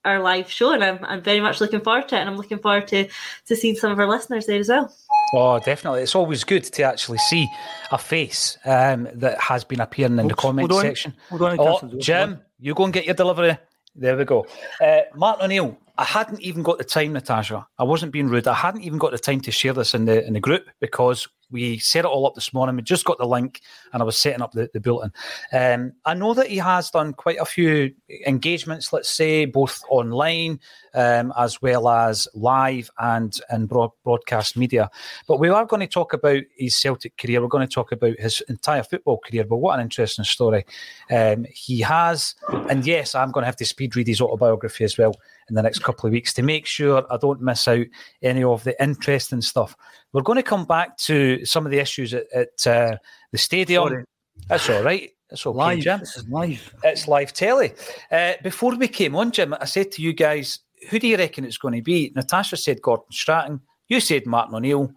[0.03, 2.21] our live show, and I'm, I'm very much looking forward to it.
[2.21, 3.07] And I'm looking forward to
[3.45, 4.93] to seeing some of our listeners there as well.
[5.33, 6.01] Oh, definitely!
[6.01, 7.47] It's always good to actually see
[7.91, 11.13] a face um, that has been appearing in the comment section.
[11.29, 13.57] Hold on, oh, Jim, you go and get your delivery.
[13.95, 14.45] There we go.
[14.81, 17.67] Uh, Martin O'Neill, I hadn't even got the time, Natasha.
[17.77, 18.47] I wasn't being rude.
[18.47, 21.27] I hadn't even got the time to share this in the in the group because
[21.51, 22.75] we set it all up this morning.
[22.75, 23.61] We just got the link
[23.93, 25.13] and I was setting up the, the bulletin.
[25.51, 27.93] Um, I know that he has done quite a few
[28.25, 30.59] engagements, let's say, both online
[30.93, 34.89] um, as well as live and, and broad, broadcast media.
[35.27, 37.41] But we are going to talk about his Celtic career.
[37.41, 39.43] We're going to talk about his entire football career.
[39.43, 40.65] But what an interesting story
[41.11, 42.35] um, he has.
[42.69, 45.15] And yes, I'm going to have to speed read his autobiography as well
[45.51, 47.85] in the next couple of weeks to make sure I don't miss out
[48.21, 49.75] any of the interesting stuff.
[50.13, 52.97] We're going to come back to some of the issues at, at uh,
[53.31, 53.89] the stadium.
[53.89, 54.05] Sorry.
[54.47, 55.11] That's all right.
[55.29, 55.79] It's okay, live.
[55.79, 55.99] Jim.
[55.99, 56.73] This is live.
[56.83, 57.73] It's live telly.
[58.11, 60.59] Uh, before we came on, Jim, I said to you guys,
[60.89, 62.11] who do you reckon it's going to be?
[62.15, 63.61] Natasha said Gordon Strachan.
[63.87, 64.91] You said Martin O'Neill.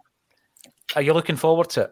[0.94, 1.90] Are you looking forward to it?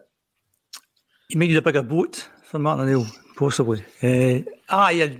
[1.29, 3.83] You may need a bigger boat for Martin O'Neill, possibly.
[4.01, 5.19] Uh, I,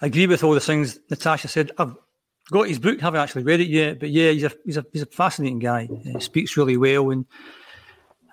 [0.00, 1.72] I agree with all the things Natasha said.
[1.78, 1.94] I've
[2.50, 5.02] got his book, haven't actually read it yet, but yeah, he's a he's a he's
[5.02, 5.88] a fascinating guy.
[6.02, 7.26] He speaks really well, and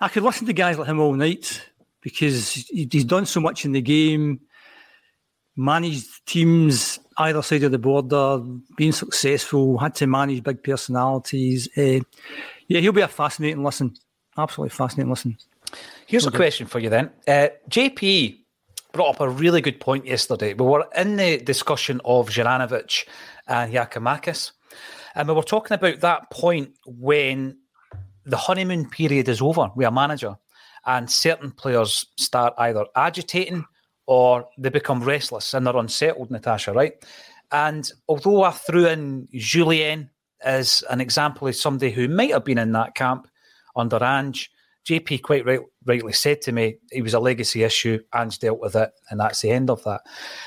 [0.00, 1.68] I could listen to guys like him all night
[2.00, 4.40] because he's done so much in the game,
[5.56, 8.38] managed teams either side of the border,
[8.76, 11.68] been successful, had to manage big personalities.
[11.76, 12.00] Uh,
[12.68, 13.94] yeah, he'll be a fascinating listen.
[14.36, 15.36] Absolutely fascinating listen.
[16.06, 17.10] Here's a question for you then.
[17.26, 18.38] Uh, JP
[18.92, 20.54] brought up a really good point yesterday.
[20.54, 23.06] We were in the discussion of Juranovic
[23.46, 24.52] and Giakoumakis,
[25.14, 27.56] and uh, we were talking about that point when
[28.24, 30.36] the honeymoon period is over with a manager
[30.84, 33.64] and certain players start either agitating
[34.06, 36.92] or they become restless and they're unsettled, Natasha, right?
[37.50, 40.10] And although I threw in Julien
[40.42, 43.28] as an example of somebody who might have been in that camp
[43.74, 44.50] under Ange,
[44.86, 47.98] JP quite right, rightly said to me it was a legacy issue.
[48.14, 50.02] Ange dealt with it, and that's the end of that.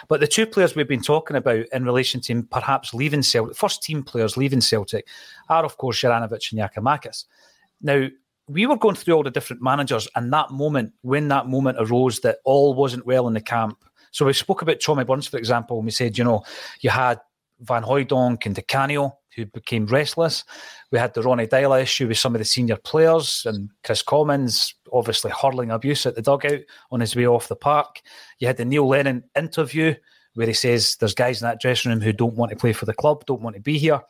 [0.07, 3.83] But the two players we've been talking about in relation to perhaps leaving Celtic, first
[3.83, 5.07] team players leaving Celtic,
[5.49, 7.25] are of course Juranovic and Giakoumakis.
[7.81, 8.07] Now,
[8.47, 12.21] we were going through all the different managers, and that moment, when that moment arose
[12.21, 13.77] that all wasn't well in the camp.
[14.11, 16.43] So we spoke about Tommy Burns, for example, and we said, you know,
[16.79, 17.19] you had
[17.59, 20.43] Van Hooijdonk and Di Canio, who became restless.
[20.91, 24.75] We had the Ronnie Deila issue with some of the senior players, and Kris Commons
[24.91, 28.01] obviously hurling abuse at the dugout on his way off the park.
[28.39, 29.95] You had the Neil Lennon interview
[30.35, 32.85] where he says there's guys in that dressing room who don't want to play for
[32.85, 34.01] the club, don't want to be here.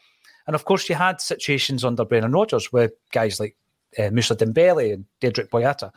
[0.47, 3.55] And of course, you had situations under Brendan Rodgers with guys like
[3.97, 5.91] uh, Moussa Dembele and Dedryck Boyata.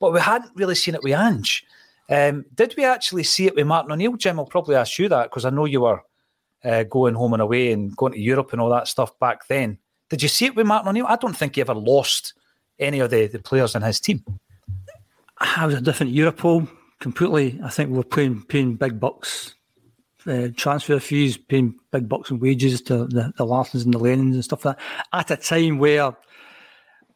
[0.00, 1.64] But we hadn't really seen it with Ange.
[2.10, 4.16] Um, did we actually see it with Martin O'Neill?
[4.16, 6.02] Jim, I'll probably ask you that because I know you were
[6.64, 9.78] uh, going home and away and going to Europe and all that stuff back then.
[10.08, 11.06] Did you see it with Martin O'Neill?
[11.06, 12.34] I don't think he ever lost
[12.78, 14.24] any of the, the players in his team.
[15.38, 16.68] I was a different Europol
[17.00, 17.60] completely.
[17.62, 19.54] I think we were paying paying big bucks,
[20.26, 24.44] uh, transfer fees, paying big bucks in wages to the, the and the Lennons and
[24.44, 24.84] stuff like that.
[25.12, 26.16] At a time where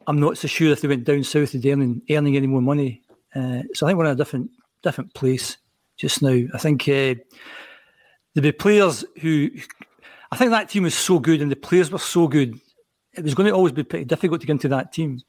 [0.07, 3.01] I'm not so sure if they went down south they'd earning earning any more money.
[3.35, 4.51] Uh, so I think we're in a different
[4.83, 5.57] different place
[5.97, 6.43] just now.
[6.53, 7.15] I think uh,
[8.33, 9.49] there'd be players who
[10.31, 12.59] I think that team was so good and the players were so good.
[13.13, 15.21] It was going to always be pretty difficult to get into that team.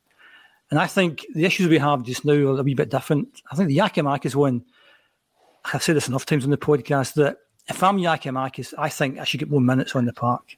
[0.71, 3.43] And I think the issues we have just now are a wee bit different.
[3.51, 4.65] I think the Giakoumakis one,
[5.73, 7.37] I've said this enough times on the podcast that
[7.69, 10.57] if I'm Giakoumakis, I think I should get more minutes on the park.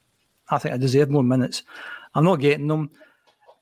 [0.49, 1.63] I think I deserve more minutes.
[2.15, 2.89] I'm not getting them.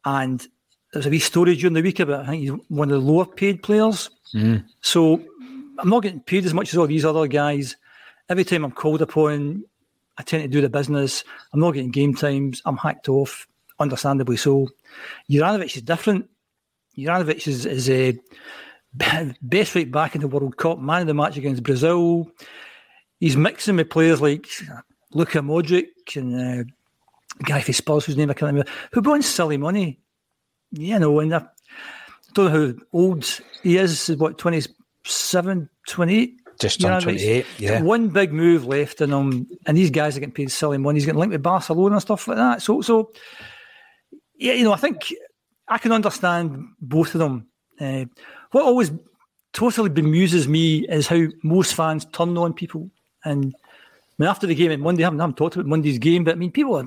[0.06, 0.48] And
[0.94, 3.26] there's a wee story during the week about I think he's one of the lower
[3.26, 4.12] paid players.
[4.34, 4.66] Mm.
[4.82, 5.22] So
[5.80, 7.76] I'm not getting paid as much as all these other guys.
[8.28, 9.64] Every time I'm called upon,
[10.18, 11.24] I tend to do the business.
[11.54, 12.62] I'm not getting game times.
[12.66, 13.48] I'm hacked off,
[13.80, 14.70] understandably so.
[15.30, 16.30] Juranovic is different.
[16.98, 18.18] Juranovic is, is a
[19.42, 22.32] best right back in the World Cup, man of the match against Brazil.
[23.20, 24.48] He's mixing with players like
[25.12, 26.64] Luka Modric and uh,
[27.44, 30.00] guy for Spurs, whose name I can't remember, who brought in silly money.
[30.72, 31.46] You know, and I
[32.34, 36.42] don't know how old he is, what, 27, 28?
[36.60, 37.82] Just you know, 28, yeah.
[37.82, 40.98] One big move left in him, and these guys are getting paid silly money.
[40.98, 42.62] He's getting linked with Barcelona and stuff like that.
[42.62, 43.12] So, so
[44.38, 45.14] yeah, you know, I think
[45.68, 47.48] I can understand both of them.
[47.80, 48.06] Uh,
[48.52, 48.92] what always
[49.54, 52.90] totally bemuses me is how most fans turn on people.
[53.24, 55.98] And I mean, after the game on Monday, I haven't, I haven't talked about Monday's
[55.98, 56.86] game, but I mean, people are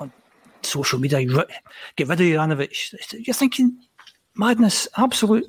[0.00, 0.12] on
[0.62, 3.26] social media, get rid of Juranovic.
[3.26, 3.78] You're thinking
[4.34, 5.46] madness, absolute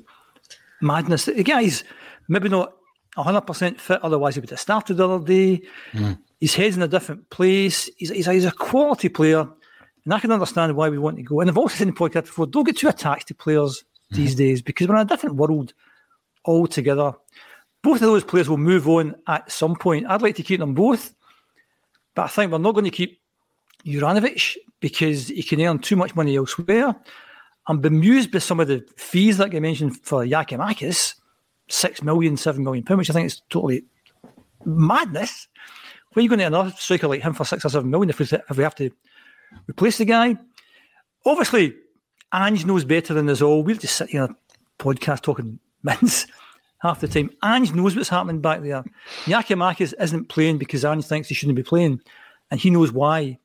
[0.80, 1.26] madness.
[1.26, 1.84] The guy's
[2.28, 2.74] maybe not
[3.18, 5.62] 100% fit, otherwise he would have started the other day.
[5.92, 6.18] Mm.
[6.40, 7.90] His head's in a different place.
[7.96, 11.40] He's, he's, he's, a quality player, and I can understand why we want to go.
[11.40, 14.16] And I've also said in the podcast before, don't get too attached to players mm.
[14.16, 15.74] these days because we're in a different world
[16.44, 17.12] altogether.
[17.82, 20.06] Both of those players will move on at some point.
[20.08, 21.14] I'd like to keep them both,
[22.14, 23.20] but I think we're not going to keep
[23.84, 26.94] Juranovic because he can earn too much money elsewhere.
[27.66, 31.14] I'm bemused by some of the fees that I mentioned for Giakoumakis,
[31.68, 33.84] six million, seven million pounds, which I think is totally
[34.64, 35.48] madness.
[36.12, 38.18] Where are you going to another striker like him for six or seven million if
[38.18, 38.90] we, if we have to
[39.68, 40.36] replace the guy?
[41.26, 41.74] Obviously,
[42.34, 43.62] Ange knows better than us all.
[43.62, 44.36] We're just sitting here a
[44.82, 46.26] podcast talking mince
[46.80, 47.30] half the time.
[47.44, 48.84] Ange knows what's happening back there.
[49.24, 52.00] Giakoumakis isn't playing because Ange thinks he shouldn't be playing,
[52.50, 53.38] and he knows why.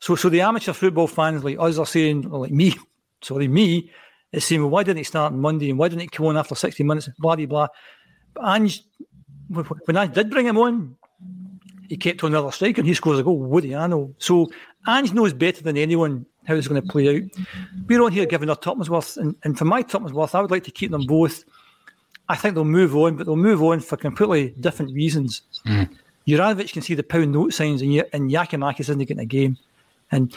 [0.00, 2.74] So, so the amateur football fans like us are saying, like me,
[3.22, 3.90] sorry, me,
[4.32, 6.36] is saying, well, why didn't it start on Monday and why didn't it come on
[6.36, 7.08] after 60 minutes?
[7.18, 7.68] Blah, blah, blah.
[8.34, 8.84] But Ange,
[9.48, 10.96] when I did bring him on,
[11.88, 13.38] he kept on another strike and he scores a goal.
[13.38, 14.14] Woody, I know.
[14.18, 14.50] So
[14.86, 17.22] Ange knows better than anyone how it's going to play out.
[17.86, 20.70] We're on here giving our Topmansworth, and, and for my Topmansworth, I would like to
[20.70, 21.44] keep them both.
[22.28, 25.42] I think they'll move on, but they'll move on for completely different reasons.
[25.66, 25.90] Mm.
[26.26, 29.58] Juranovic can see the pound note signs, and, and Giakoumakis isn't getting a game.
[30.12, 30.36] And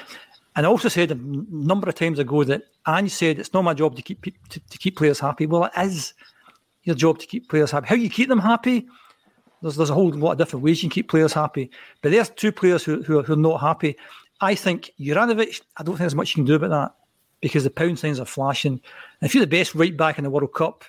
[0.56, 3.74] and I also said a number of times ago that Ange said it's not my
[3.74, 5.46] job to keep to, to keep players happy.
[5.46, 6.13] Well, it is
[6.84, 7.88] your job to keep players happy.
[7.88, 8.88] How you keep them happy?
[9.62, 11.72] There's there's a whole lot of different ways you can keep players happy.
[12.02, 13.96] But there's two players who who are, who are not happy.
[14.42, 15.62] I think Juranovic.
[15.78, 16.96] I don't think there's much you can do about that
[17.42, 18.74] because the pound signs are flashing.
[18.74, 18.82] And
[19.22, 20.86] if you're the best right back in the World Cup,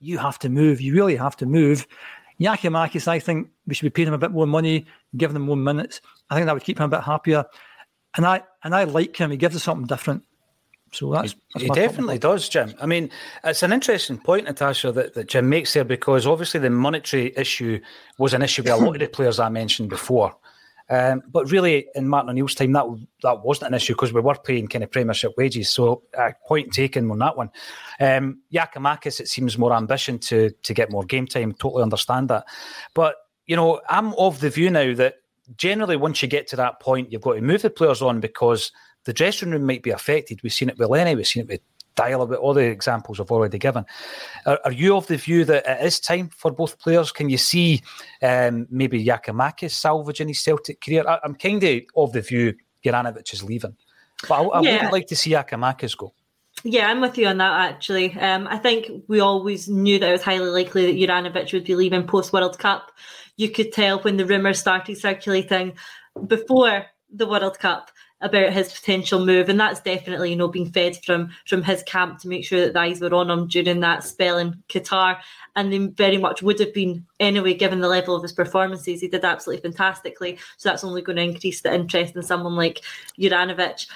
[0.00, 0.80] you have to move.
[0.80, 1.86] You really have to move.
[2.40, 5.56] Giakoumakis, I think we should be paying him a bit more money, giving him more
[5.56, 6.00] minutes.
[6.28, 7.44] I think that would keep him a bit happier
[8.16, 9.30] and I and I like him.
[9.30, 10.24] He gives us something different.
[10.92, 12.72] So that's, that's he definitely does, Jim.
[12.80, 13.10] I mean,
[13.42, 17.80] it's an interesting point, Natasha, that, that Jim makes there because obviously the monetary issue
[18.16, 20.36] was an issue with a lot of the players I mentioned before.
[20.90, 22.84] Um, but really, in Martin O'Neill's time, that
[23.22, 25.70] that wasn't an issue because we were paying kind of Premiership wages.
[25.70, 27.50] So, uh, point taken on that one.
[28.00, 31.54] Um, Giakoumakis, it seems more ambition to to get more game time.
[31.54, 32.44] Totally understand that,
[32.94, 35.16] but you know, I'm of the view now that
[35.56, 38.72] generally, once you get to that point, you've got to move the players on because
[39.04, 40.42] the dressing room might be affected.
[40.42, 41.60] We've seen it with Lenny, we've seen it with
[41.94, 43.84] Dial with all the examples I've already given.
[44.46, 47.12] Are, are, you of the view that it is time for both players?
[47.12, 47.82] Can you see
[48.20, 51.04] um, maybe Giakoumakis salvaging his Celtic career?
[51.06, 52.54] I, am kind of of the view
[52.84, 53.76] Juranovic is leaving,
[54.28, 54.72] but I, I yeah.
[54.72, 56.12] wouldn't like to see Giakoumakis go.
[56.64, 58.18] Yeah, I'm with you on that actually.
[58.18, 61.74] Um, I think we always knew that it was highly likely that Juranovic would be
[61.74, 62.90] leaving post World Cup
[63.36, 65.74] you could tell when the rumours started circulating
[66.26, 70.96] before the World Cup about his potential move, and that's definitely you know being fed
[71.04, 74.02] from from his camp to make sure that the eyes were on him during that
[74.02, 75.18] spell in Qatar,
[75.56, 79.02] and they very much would have been anyway given the level of his performances.
[79.02, 82.80] He did absolutely fantastically, so that's only going to increase the interest in someone like
[83.18, 83.86] Juranovic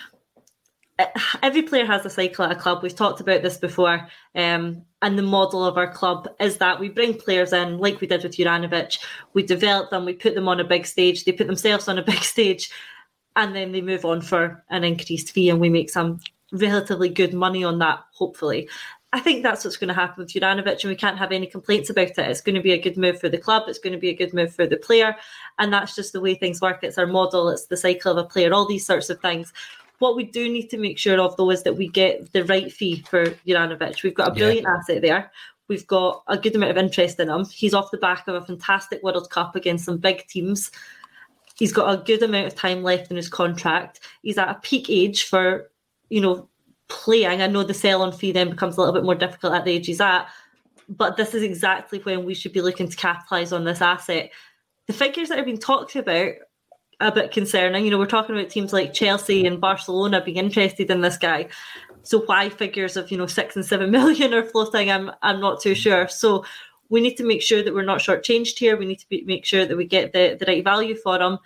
[1.42, 2.82] every player has a cycle at a club.
[2.82, 4.08] We've talked about this before.
[4.34, 8.06] Um, and the model of our club is that we bring players in, like we
[8.06, 8.98] did with Juranovic.
[9.32, 12.02] We develop them, we put them on a big stage, they put themselves on a
[12.04, 12.70] big stage,
[13.36, 16.18] and then they move on for an increased fee, and we make some
[16.50, 18.68] relatively good money on that, hopefully.
[19.12, 21.88] I think that's what's going to happen with Juranovic, and we can't have any complaints
[21.88, 22.18] about it.
[22.18, 23.64] It's going to be a good move for the club.
[23.66, 25.16] It's going to be a good move for the player,
[25.58, 26.80] and that's just the way things work.
[26.82, 27.48] It's our model.
[27.48, 28.52] It's the cycle of a player.
[28.52, 29.52] All these sorts of things.
[29.98, 32.72] What we do need to make sure of, though, is that we get the right
[32.72, 34.02] fee for Juranovic.
[34.02, 34.76] We've got a brilliant yeah.
[34.76, 35.32] asset there.
[35.66, 37.44] We've got a good amount of interest in him.
[37.44, 40.70] He's off the back of a fantastic World Cup against some big teams.
[41.56, 44.00] He's got a good amount of time left in his contract.
[44.22, 45.70] He's at a peak age for,
[46.08, 46.48] you know,
[46.88, 47.42] playing.
[47.42, 49.72] I know the sell on fee then becomes a little bit more difficult at the
[49.72, 50.26] age he's at,
[50.88, 54.30] but this is exactly when we should be looking to capitalise on this asset.
[54.86, 56.32] The figures that are being talked about
[57.00, 57.84] a bit concerning.
[57.84, 61.48] You know, we're talking about teams like Chelsea and Barcelona being interested in this guy.
[62.02, 64.90] So why figures of you know six and seven million are floating?
[64.90, 66.08] I'm I'm not too sure.
[66.08, 66.44] So
[66.88, 68.76] we need to make sure that we're not shortchanged here.
[68.76, 71.38] We need to be, make sure that we get the, the right value for him.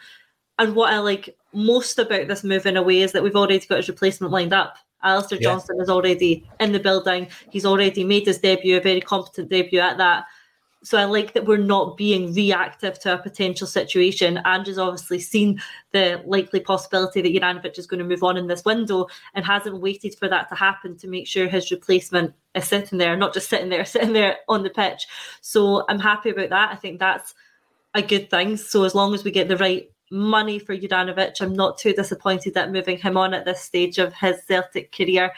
[0.59, 3.59] And what I like most about this move in a way is that we've already
[3.59, 4.77] got his replacement lined up.
[5.03, 5.49] Alistair yeah.
[5.49, 7.27] Johnston is already in the building.
[7.51, 10.27] He's already made his debut, a very competent debut at that.
[10.85, 14.39] So I like that we're not being reactive to a potential situation.
[14.39, 15.61] Andrew's obviously seen
[15.93, 19.81] the likely possibility that Juranovic is going to move on in this window and hasn't
[19.81, 23.49] waited for that to happen to make sure his replacement is sitting there, not just
[23.49, 25.07] sitting there, sitting there on the pitch.
[25.41, 26.73] So I'm happy about that.
[26.73, 27.35] I think that's
[27.95, 28.57] a good thing.
[28.57, 32.57] So as long as we get the right money for Juranovic, I'm not too disappointed
[32.57, 35.33] at moving him on at this stage of his Celtic career.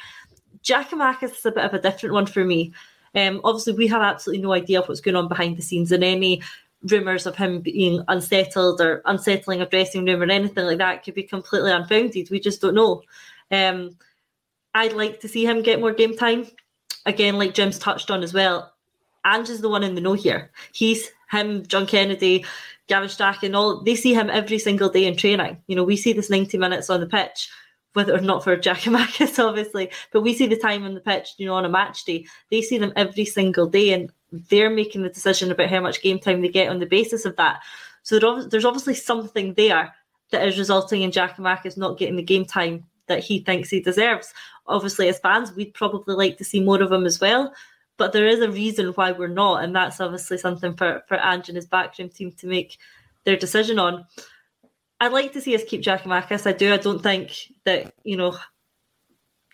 [0.62, 2.72] Giakoumakis is a bit of a different one for me.
[3.14, 6.42] Um, obviously, we have absolutely no idea what's going on behind the scenes, and any
[6.90, 11.14] rumours of him being unsettled or unsettling a dressing room or anything like that could
[11.14, 12.30] be completely unfounded.
[12.30, 13.02] We just don't know.
[13.50, 13.96] Um,
[14.74, 16.46] I'd like to see him get more game time.
[17.06, 18.72] Again, like Jim's touched on as well,
[19.24, 20.50] Ange is the one in the know here.
[20.72, 22.44] He's him, John Kennedy,
[22.86, 25.58] Gavin Strachan, all they see him every single day in training.
[25.66, 27.50] You know, we see this 90 minutes on the pitch,
[27.94, 31.46] whether or not for Giakoumakis, obviously, but we see the time on the pitch, you
[31.46, 32.26] know, on a match day.
[32.50, 36.18] They see them every single day and they're making the decision about how much game
[36.18, 37.60] time they get on the basis of that.
[38.02, 38.18] So
[38.48, 39.94] there's obviously something there
[40.30, 44.32] that is resulting in Giakoumakis not getting the game time that he thinks he deserves.
[44.66, 47.52] Obviously, as fans, we'd probably like to see more of him as well
[47.96, 51.48] but there is a reason why we're not, and that's obviously something for for Ange
[51.48, 52.78] and his backroom team to make
[53.24, 54.04] their decision on.
[55.00, 56.46] I'd like to see us keep Giakoumakis.
[56.46, 56.72] I do.
[56.72, 57.32] I don't think
[57.64, 58.36] that you know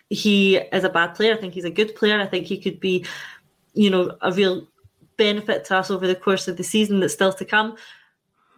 [0.09, 1.33] he is a bad player.
[1.33, 2.19] I think he's a good player.
[2.19, 3.05] I think he could be,
[3.73, 4.67] you know, a real
[5.17, 7.77] benefit to us over the course of the season that's still to come.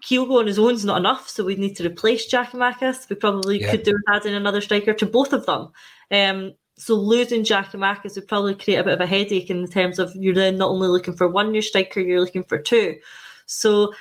[0.03, 3.09] Kyogo on his own is not enough, so we need to replace Giakoumakis.
[3.09, 3.71] We probably yeah.
[3.71, 5.71] could do with adding another striker to both of them.
[6.11, 10.11] Um, so losing Giakoumakis would probably create a bit of a headache in terms of
[10.15, 12.97] you're then not only looking for one new striker, you're looking for two.
[13.45, 13.93] So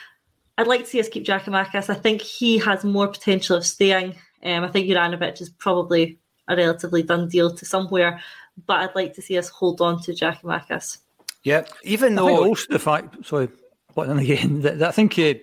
[0.58, 1.88] I'd like to see us keep Giakoumakis.
[1.88, 4.16] I think he has more potential of staying.
[4.44, 8.20] Um, I think Juranovic is probably a relatively done deal to somewhere,
[8.66, 10.98] but I'd like to see us hold on to Giakoumakis.
[11.42, 13.48] Yeah, even though also the fact, sorry,
[13.94, 15.34] but then again, that, that I think uh,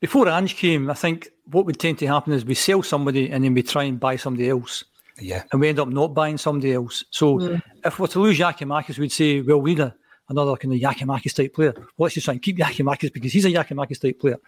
[0.00, 3.44] before Ange came, I think what would tend to happen is we sell somebody and
[3.44, 4.84] then we try and buy somebody else.
[5.20, 5.44] Yeah.
[5.50, 7.04] And we end up not buying somebody else.
[7.10, 7.62] So mm.
[7.84, 9.92] if we're to lose Giakoumakis, we'd say, well, we need
[10.28, 11.72] another kind of Giakoumakis type player.
[11.74, 14.38] Well, let's just try and keep Giakoumakis because he's a Giakoumakis type player.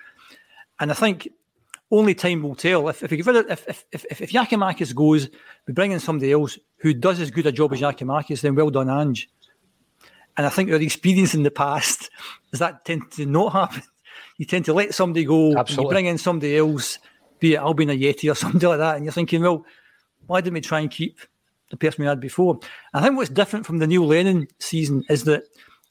[0.79, 1.29] And I think
[1.91, 2.89] only time will tell.
[2.89, 5.29] If if, if, if, if, if Giakoumakis goes,
[5.67, 8.71] we bring in somebody else who does as good a job as Giakoumakis, then well
[8.71, 9.29] done, Ange.
[10.37, 12.11] And I think our experience in the past
[12.53, 13.83] is that tend to not happen.
[14.37, 15.85] You tend to let somebody go, Absolutely.
[15.85, 16.99] you bring in somebody else,
[17.41, 19.67] be it Albian Ajeti or something like that, and you're thinking, well,
[20.27, 21.21] why didn't we try and keep
[21.71, 22.59] the person we had before?
[22.95, 25.43] I think what's different from the Neil Lennon season is that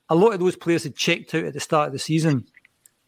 [0.10, 2.46] a lot of those players had checked out at the start of the season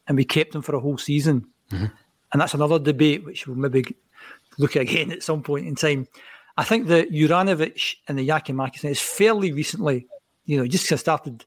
[0.08, 1.48] and we kept them for a whole season.
[1.72, 1.86] Mm-hmm.
[2.34, 3.96] And that's another debate which we'll maybe
[4.58, 6.08] look at again at some point in time.
[6.58, 10.08] I think the Juranovic and the Giakoumakis is fairly recently,
[10.46, 11.46] you know, just started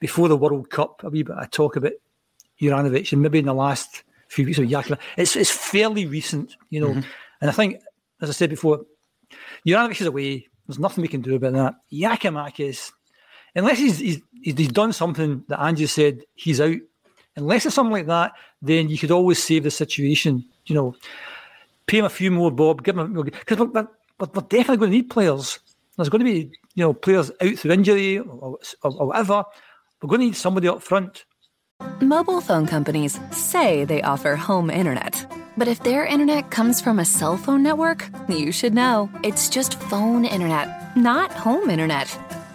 [0.00, 1.92] before the World Cup, a wee bit of talk about
[2.60, 4.98] Juranovic and maybe in the last few weeks of Giakoumakis.
[5.16, 6.88] It's, it's fairly recent, you know.
[6.88, 7.08] Mm-hmm.
[7.40, 7.80] And I think,
[8.20, 8.84] as I said before,
[9.66, 10.48] Juranovic is away.
[10.66, 11.74] There's nothing we can do about that.
[11.92, 12.92] Giakoumakis,
[13.54, 16.76] unless he's, he's, he's done something that Ange said he's out,
[17.36, 18.32] unless it's something like that,
[18.62, 20.44] then you could always save the situation.
[20.66, 20.94] You know,
[21.86, 23.88] pay him a few more bob, give him because we're, we're,
[24.20, 25.58] we're, definitely going to need players.
[25.96, 29.44] There's going to be you know players out through injury or, or, or whatever.
[30.02, 31.24] We're going to need somebody up front.
[32.00, 35.26] Mobile phone companies say they offer home internet.
[35.56, 39.10] But if their internet comes from a cell phone network, you should know.
[39.24, 42.16] It's just phone internet, not home internet.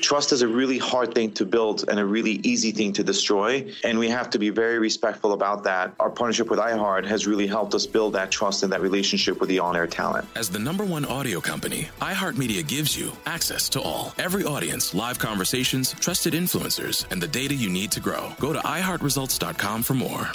[0.00, 3.70] Trust is a really hard thing to build and a really easy thing to destroy.
[3.84, 5.94] And we have to be very respectful about that.
[6.00, 9.48] Our partnership with iHeart has really helped us build that trust and that relationship with
[9.48, 10.26] the on air talent.
[10.36, 15.18] As the number one audio company, iHeartMedia gives you access to all, every audience, live
[15.18, 18.32] conversations, trusted influencers, and the data you need to grow.
[18.38, 20.30] Go to iHeartResults.com for more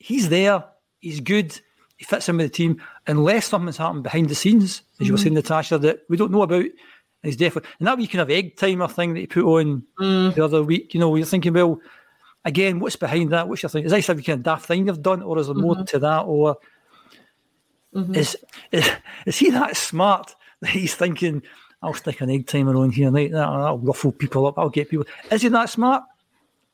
[0.00, 0.64] he's there,
[0.98, 1.60] he's good,
[1.96, 5.04] he fits in with the team, unless something's happened behind the scenes, as mm-hmm.
[5.04, 5.22] you were mm-hmm.
[5.22, 6.64] saying, Natasha, that we don't know about.
[7.22, 10.34] He's definitely and that wee kind of egg timer thing that he put on mm.
[10.34, 11.80] the other week, you know, you're thinking, well,
[12.44, 13.48] again, what's behind that?
[13.48, 13.84] What's your thing?
[13.84, 15.62] Is that some kind of daft thing you've done, or is there mm-hmm.
[15.62, 16.20] more to that?
[16.20, 16.56] Or
[17.94, 18.14] mm-hmm.
[18.14, 18.36] is,
[18.72, 18.90] is
[19.26, 21.42] is he that smart that he's thinking,
[21.82, 24.88] I'll stick an egg timer on here, like that, I'll ruffle people up, I'll get
[24.88, 25.06] people.
[25.30, 26.04] Is he that smart?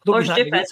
[0.07, 0.67] don't or stupid.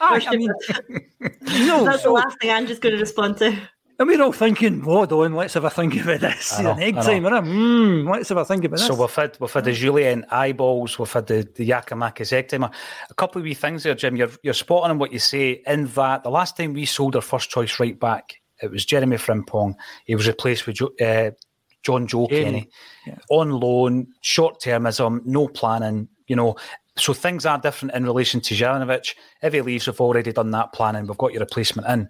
[0.00, 0.52] I mean,
[1.66, 3.56] no, that's so, the last thing I'm just going to respond to.
[3.98, 6.60] And we're all thinking, hold on, let's have a think about this.
[6.60, 8.86] Know, an egg timer, mm, let's have a think about this.
[8.86, 12.70] So we've had we've had the Jullien eyeballs, we've had the, the Giakoumakis egg timer.
[13.10, 14.14] A couple of wee things there, Jim.
[14.14, 17.22] You're you're spotting on what you say in that the last time we sold our
[17.22, 19.74] first choice right back, it was Jeremy Frimpong.
[20.04, 21.32] He was replaced with jo- uh,
[21.84, 22.68] Jonjoe Kenny.
[23.04, 23.16] Yeah.
[23.30, 26.54] On loan, short termism, no planning, you know,
[26.98, 29.14] so things are different in relation to Juranovic.
[29.42, 31.06] If he leaves, we've already done that planning.
[31.06, 32.08] We've got your replacement in.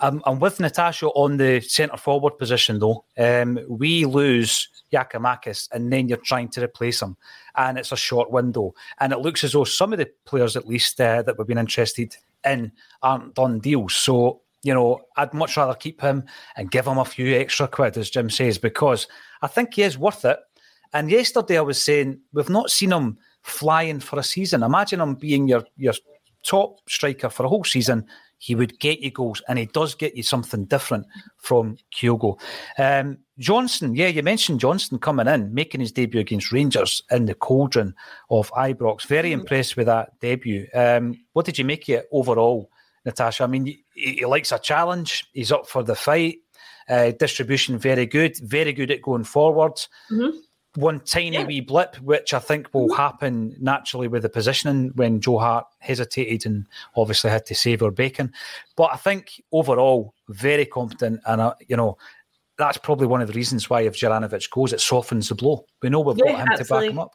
[0.00, 5.92] Um, and with Natasha on the centre forward position, though, um, we lose Giakoumakis and
[5.92, 7.16] then you're trying to replace him.
[7.56, 8.74] And it's a short window.
[8.98, 11.58] And it looks as though some of the players, at least, uh, that we've been
[11.58, 13.94] interested in aren't done deals.
[13.94, 16.24] So you know, I'd much rather keep him
[16.56, 19.08] and give him a few extra quid, as Jim says, because
[19.42, 20.38] I think he is worth it.
[20.92, 24.62] And yesterday I was saying we've not seen him flying for a season.
[24.62, 25.94] Imagine him being your your
[26.44, 28.06] top striker for a whole season.
[28.38, 32.40] He would get you goals, and he does get you something different from Kyogo.
[32.76, 37.36] Um, Johnston, yeah, you mentioned Johnston coming in, making his debut against Rangers in the
[37.36, 37.94] cauldron
[38.30, 39.06] of Ibrox.
[39.06, 39.34] Very mm.
[39.34, 40.66] impressed with that debut.
[40.74, 42.68] Um, what did you make of it overall,
[43.04, 43.44] Natasha?
[43.44, 45.24] I mean, he, he, likes a challenge.
[45.32, 46.38] He's up for the fight.
[46.88, 49.88] Uh, distribution very good, very good at going forwards.
[50.10, 50.36] Mm-hmm
[50.76, 51.44] one tiny yeah.
[51.44, 56.46] wee blip, which I think will happen naturally with the positioning when Joe Hart hesitated
[56.46, 56.66] and
[56.96, 58.32] obviously had to save our bacon.
[58.76, 61.98] But I think overall, very competent, and uh, you know
[62.58, 65.66] that's probably one of the reasons why if Juranovic goes, it softens the blow.
[65.82, 66.64] We know we've yeah, got him absolutely.
[66.64, 67.12] to back him up.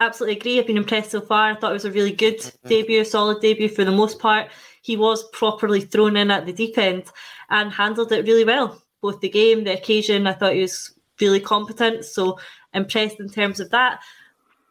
[0.00, 0.58] Absolutely agree.
[0.58, 1.50] I've been impressed so far.
[1.50, 2.68] I thought it was a really good mm-hmm.
[2.68, 4.50] debut, solid debut for the most part.
[4.82, 7.04] He was properly thrown in at the deep end
[7.50, 8.82] and handled it really well.
[9.00, 12.04] Both the game, the occasion, I thought he was really competent.
[12.04, 12.38] So
[12.74, 14.00] impressed in terms of that.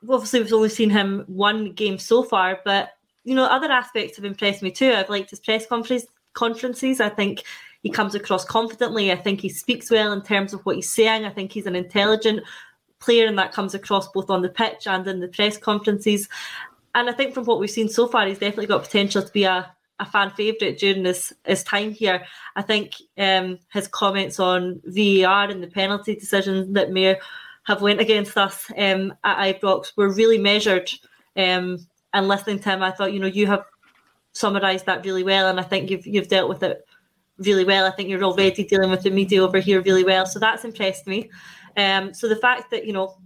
[0.08, 2.90] Obviously, we've only seen him one game so far, but
[3.24, 4.92] you know, other aspects have impressed me too.
[4.92, 7.00] I've liked his press conference conferences.
[7.00, 7.44] I think
[7.82, 9.12] he comes across confidently.
[9.12, 11.26] I think he speaks well in terms of what he's saying.
[11.26, 12.42] I think he's an intelligent
[13.00, 16.28] player, and that comes across both on the pitch and in the press conferences.
[16.96, 19.44] And I think from what we've seen so far, he's definitely got potential to be
[19.44, 22.24] a, a fan favourite during his, his time here.
[22.56, 27.20] I think um, his comments on VAR and the penalty decisions that may
[27.64, 30.90] have went against us um, at Ibrox were really measured.
[31.36, 33.66] Um, and listening to him, I thought, you know, you have
[34.34, 36.86] summarised that really well, and I think you've you've dealt with it
[37.38, 37.86] really well.
[37.86, 41.08] I think you're already dealing with the media over here really well, so that's impressed
[41.08, 41.30] me.
[41.76, 43.18] Um, so the fact that you know,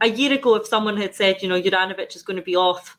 [0.00, 2.96] a year ago, if someone had said, you know, Juranovic is going to be off,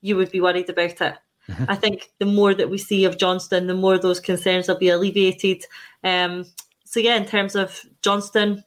[0.00, 1.18] you would be worried about it.
[1.48, 1.64] Mm-hmm.
[1.68, 4.90] I think the more that we see of Johnston, the more those concerns will be
[4.90, 5.64] alleviated.
[6.04, 6.46] Um,
[6.84, 8.62] so yeah, in terms of Johnston,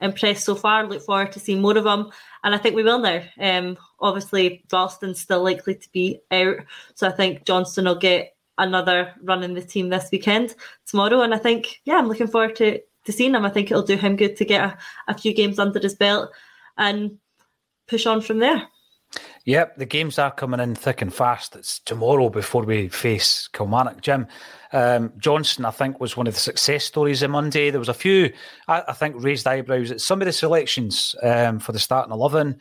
[0.00, 0.86] impressed so far.
[0.86, 2.10] Look forward to seeing more of them,
[2.44, 3.22] and I think we will now.
[3.40, 6.56] Um, obviously, Ralston's still likely to be out,
[6.94, 10.54] so I think Johnston will get another run in the team this weekend
[10.86, 13.44] tomorrow, and I think yeah, I'm looking forward to to seeing him.
[13.44, 14.78] I think it'll do him good to get a,
[15.08, 16.30] a few games under his belt
[16.76, 17.18] and
[17.88, 18.68] push on from there.
[19.44, 21.54] Yep, the games are coming in thick and fast.
[21.54, 24.00] It's tomorrow before we face Kilmarnock.
[24.00, 24.26] Jim,
[24.72, 27.70] um, Johnston, I think, was one of the success stories on Monday.
[27.70, 28.32] There was a few,
[28.66, 32.58] I, I think, raised eyebrows at some of the selections um, for the starting 11.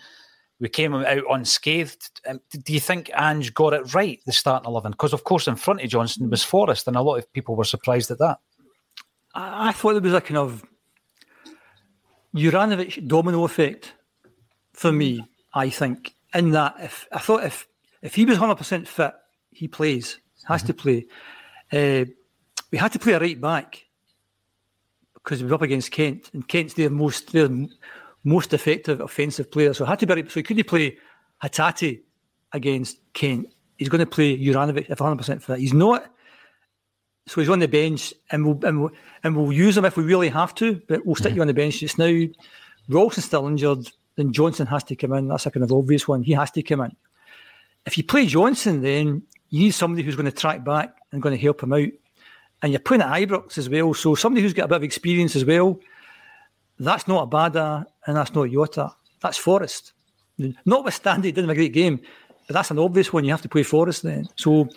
[0.59, 2.21] We came out unscathed.
[2.27, 4.91] Um, do you think Ange got it right, the starting 11?
[4.91, 7.63] Because, of course, in front of Johnston was Forrest, and a lot of people were
[7.63, 8.37] surprised at that.
[9.33, 10.63] I, I thought there was a kind of
[12.35, 13.93] Juranovic domino effect
[14.73, 17.67] for me, I think in that if I thought if
[18.01, 19.13] if he was hundred percent fit,
[19.51, 20.67] he plays has mm-hmm.
[20.67, 21.05] to play.
[21.71, 22.05] Uh,
[22.71, 23.85] we had to play a right back
[25.13, 27.49] because we were up against Kent, and Kent's their most their
[28.23, 29.73] most effective offensive player.
[29.73, 30.97] So had to be so he couldn't play
[31.43, 32.01] Hatate
[32.51, 33.53] against Kent.
[33.77, 35.59] He's going to play Juranovic if 100 percent fit.
[35.59, 36.11] He's not.
[37.27, 38.91] So he's on the bench, and we'll, and we'll
[39.23, 40.81] and we'll use him if we really have to.
[40.87, 41.37] But we'll stick mm-hmm.
[41.37, 42.25] you on the bench just now.
[42.87, 45.27] Ralston's still injured then Johnston has to come in.
[45.27, 46.23] That's a kind of obvious one.
[46.23, 46.95] He has to come in.
[47.85, 51.35] If you play Johnston, then you need somebody who's going to track back and going
[51.35, 51.89] to help him out.
[52.61, 55.35] And you're playing at Ibrox as well, so somebody who's got a bit of experience
[55.35, 55.79] as well.
[56.79, 58.91] That's not a Abada and that's not a Jota.
[59.21, 59.93] That's Forrest.
[60.65, 61.99] Notwithstanding, he didn't have a great game,
[62.47, 63.23] but that's an obvious one.
[63.23, 64.27] You have to play Forrest then.
[64.35, 64.67] So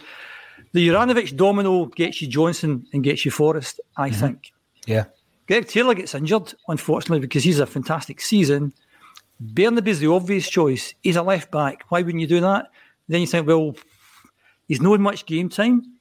[0.72, 4.20] the Juranovic domino gets you Johnston and gets you Forrest, I mm-hmm.
[4.20, 4.52] think.
[4.86, 5.04] Yeah.
[5.46, 8.72] Greg Taylor gets injured, unfortunately, because he's a fantastic season.
[9.42, 10.94] Bernabei's the obvious choice.
[11.02, 11.84] He's a left back.
[11.88, 12.66] Why wouldn't you do that?
[13.08, 13.74] Then you think, well,
[14.66, 15.98] he's not much game time.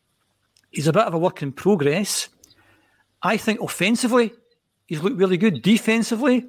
[0.72, 2.30] He's a bit of a work in progress.
[3.24, 4.34] I think offensively,
[4.88, 5.62] he's looked really good.
[5.62, 6.46] Defensively,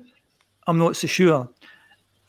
[0.67, 1.49] I'm not so sure.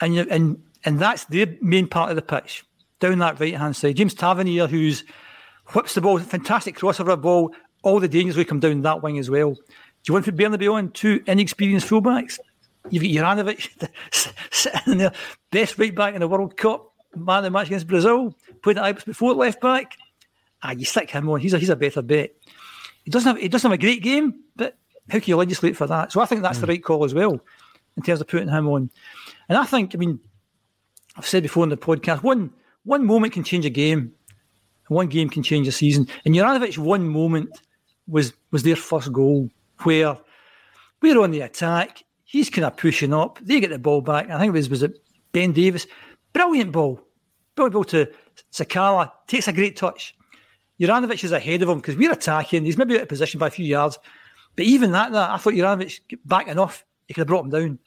[0.02, 2.66] And and and that's the main part of the pitch
[3.00, 3.98] down that right hand side.
[3.98, 5.04] James Tavernier, who's
[5.74, 7.54] whips the ball, fantastic crossover ball.
[7.84, 9.54] All the dangers will come down that wing as well.
[9.54, 9.62] Do
[10.08, 12.40] you want to put Bernabei on two inexperienced fullbacks?
[12.90, 13.70] You've got Juranovic
[14.52, 15.14] sitting there,
[15.52, 18.84] best right back in the World Cup, man of the match against Brazil, played at
[18.84, 19.98] Ibis before left back.
[20.64, 21.40] Ah, you stick him on.
[21.40, 22.32] He's a he's a better bet.
[23.04, 24.78] He doesn't have he doesn't have a great game, but
[25.10, 26.12] how can you legislate for that?
[26.12, 26.62] So I think that's mm.
[26.62, 27.40] the right call as well
[27.98, 28.90] in terms of putting him on.
[29.48, 30.20] And I think, I mean,
[31.16, 32.54] I've said before in the podcast, one
[32.84, 34.14] one moment can change a game,
[34.88, 36.08] one game can change a season.
[36.26, 37.50] And Juranovic, one moment
[38.08, 39.50] was was their first goal
[39.84, 40.18] where
[41.02, 43.40] we're on the attack He's kind of pushing up.
[43.42, 44.30] They get the ball back.
[44.30, 45.00] I think it was was it
[45.32, 45.88] Ben Davies.
[46.32, 47.02] Brilliant ball.
[47.56, 48.08] Brilliant ball to
[48.54, 49.12] Sakala.
[49.26, 50.16] Takes a great touch.
[50.80, 52.66] Juranovic is ahead of him because we're attacking.
[52.66, 53.98] He's maybe out of position by a few yards.
[54.56, 56.86] But even that, that I thought Juranovic back enough.
[57.08, 57.80] He could have brought him down.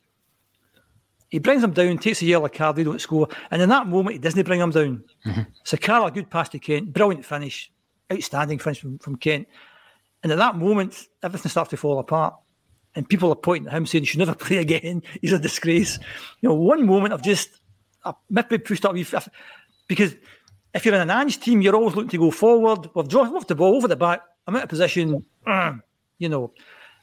[1.28, 3.28] He brings him down, takes a yellow card, they don't score.
[3.52, 5.04] And in that moment, he doesn't bring him down.
[5.24, 5.76] Mm-hmm.
[5.76, 7.70] Carl, good pass to Kent, brilliant finish,
[8.12, 9.46] outstanding finish from, from Kent.
[10.24, 12.34] And at that moment, everything starts to fall apart.
[12.94, 15.02] And people are pointing at him saying, he should never play again.
[15.20, 15.98] He's a disgrace.
[16.40, 17.48] You know, one moment of just,
[18.04, 18.94] I maybe pushed up
[19.88, 20.14] because
[20.74, 22.90] if you're in an Ange team, you're always looking to go forward.
[22.94, 24.22] We've dropped off the ball over the back.
[24.46, 25.24] I'm out of position,
[26.18, 26.52] you know.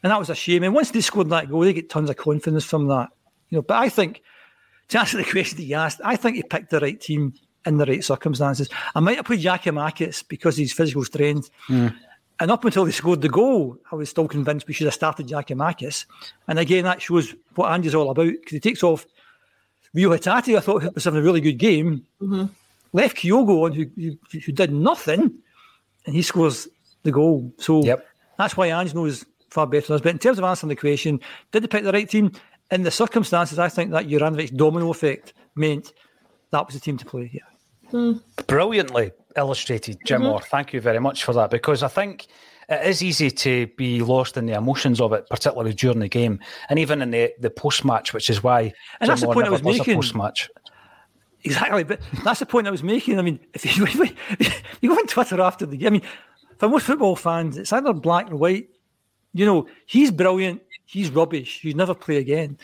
[0.02, 0.64] And that was a shame.
[0.64, 3.10] And once they scored that goal, they get tons of confidence from that.
[3.50, 4.22] You know, but I think
[4.90, 7.34] to answer the question that you asked, I think he picked the right team
[7.66, 8.70] in the right circumstances.
[8.96, 11.50] I might have put played Giakoumakis because he's physical strength.
[11.68, 11.96] Mm.
[12.40, 15.28] And up until they scored the goal, I was still convinced we should have started
[15.28, 16.06] Giakoumakis.
[16.48, 19.06] And again, that shows what Ange's all about because he takes off
[19.94, 22.06] Reo Hatate, I thought was having a really good game.
[22.22, 22.46] Mm-hmm.
[22.94, 25.34] Left Kyogo on, who, who, who, did nothing,
[26.06, 26.68] and he scores
[27.04, 27.54] the goal.
[27.58, 28.08] So yep.
[28.38, 30.02] that's why Ange knows far better than us.
[30.02, 31.20] But in terms of answering the question,
[31.52, 32.32] did they pick the right team?
[32.72, 35.94] In the circumstances, I think that Juranovic domino effect meant
[36.52, 37.30] that was the team to play.
[37.34, 37.92] Yeah.
[37.92, 38.22] Mm.
[38.48, 40.32] Brilliantly illustrated, Jim mm-hmm.
[40.32, 40.42] Orr.
[40.42, 42.28] Thank you very much for that because I think
[42.70, 46.40] it is easy to be lost in the emotions of it, particularly during the game
[46.70, 48.62] and even in the, the post match, which is why.
[48.62, 48.72] And
[49.02, 49.96] Jim that's the point I was making.
[49.96, 50.50] Post match.
[51.44, 53.18] Exactly, but that's the point I was making.
[53.18, 53.86] I mean, if you,
[54.40, 56.02] if you go on Twitter after the game, I mean,
[56.58, 58.70] for most football fans, it's either black or white.
[59.34, 62.58] You know, he's brilliant, he's rubbish, You'd never play again.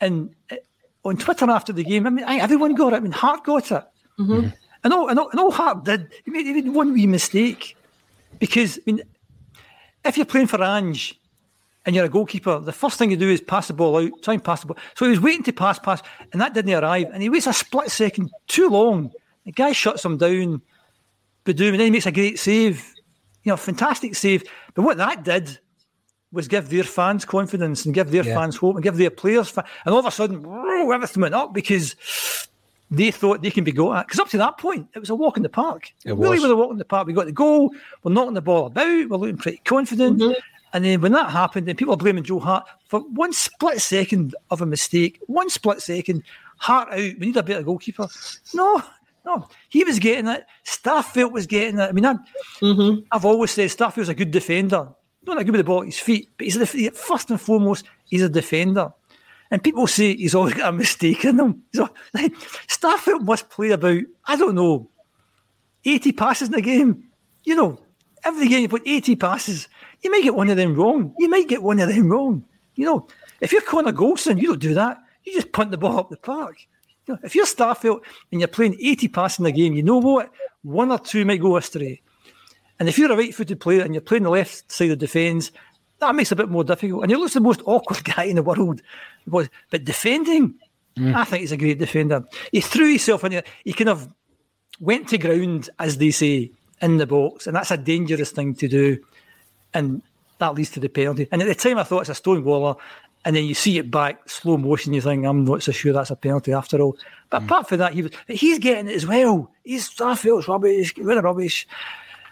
[0.00, 0.56] And uh,
[1.04, 2.96] on Twitter after the game, I mean, everyone got it.
[2.96, 3.84] I mean, Hart got it.
[4.18, 4.48] Mm-hmm.
[4.84, 7.76] And all, and all, and all Hart did, he made, he made one wee mistake.
[8.38, 9.02] Because, I mean,
[10.04, 11.18] if you're playing for Ange
[11.86, 14.34] and you're a goalkeeper, the first thing you do is pass the ball out, try
[14.34, 14.76] and pass the ball.
[14.94, 17.08] So he was waiting to pass, pass, and that didn't arrive.
[17.12, 19.10] And he waits a split second too long.
[19.44, 20.62] The guy shuts him down,
[21.44, 22.94] Badoom, and then he makes a great save.
[23.42, 24.44] You know, fantastic save.
[24.74, 25.58] But what that did
[26.32, 28.34] was give their fans confidence and give their yeah.
[28.34, 29.48] fans hope and give their players.
[29.48, 31.94] Fa- and all of a sudden, whoa, everything went up because
[32.90, 34.06] they thought they can be got at.
[34.06, 35.92] Because up to that point, it was a walk in the park.
[36.04, 36.50] It, it really was.
[36.50, 37.06] a walk in the park.
[37.06, 40.18] We got the goal, we're knocking the ball about, we're looking pretty confident.
[40.18, 40.40] Mm-hmm.
[40.72, 44.34] And then when that happened, then people are blaming Joe Hart for one split second
[44.50, 46.24] of a mistake, one split second,
[46.56, 48.08] Hart out, we need a better goalkeeper.
[48.54, 48.82] No,
[49.24, 50.44] no, he was getting it.
[50.64, 51.88] Starfelt was getting it.
[51.88, 52.14] I mean, I,
[52.60, 53.00] mm-hmm.
[53.10, 54.88] I've always said Starfelt's a good defender.
[55.26, 57.86] Not that good with the ball at his feet, but he's a, first and foremost,
[58.04, 58.92] he's a defender.
[59.54, 61.62] And people say he's always got a mistake in him.
[61.72, 62.32] So, like,
[63.20, 64.90] must play about, I don't know,
[65.84, 67.04] 80 passes in a game.
[67.44, 67.78] You know,
[68.24, 69.68] every game you put 80 passes,
[70.02, 71.14] you might get one of them wrong.
[71.20, 72.44] You might get one of them wrong.
[72.74, 73.06] You know,
[73.40, 75.00] if you're Connor Goldson, you don't do that.
[75.22, 76.56] You just punt the ball up the park.
[77.06, 78.00] You know, if you're Starfelt
[78.32, 80.32] and you're playing 80 passes in a game, you know what?
[80.62, 82.02] One or two might go astray.
[82.80, 85.06] And if you're a right footed player and you're playing the left side of the
[85.06, 85.52] defence,
[86.06, 87.02] that makes it a bit more difficult.
[87.02, 88.82] And he looks the most awkward guy in the world.
[89.26, 90.54] But defending,
[90.96, 91.14] mm.
[91.14, 92.24] I think he's a great defender.
[92.52, 93.44] He threw himself in there.
[93.64, 94.08] He kind of
[94.80, 96.50] went to ground, as they say,
[96.80, 97.46] in the box.
[97.46, 98.98] And that's a dangerous thing to do.
[99.72, 100.02] And
[100.38, 101.28] that leads to the penalty.
[101.32, 102.76] And at the time, I thought it's a stonewaller.
[103.24, 106.10] And then you see it back, slow motion, you think, I'm not so sure that's
[106.10, 106.98] a penalty after all.
[107.30, 107.44] But mm.
[107.46, 109.50] apart from that, he was, he's getting it as well.
[109.64, 111.66] He's, I feel it's rubbish, really rubbish.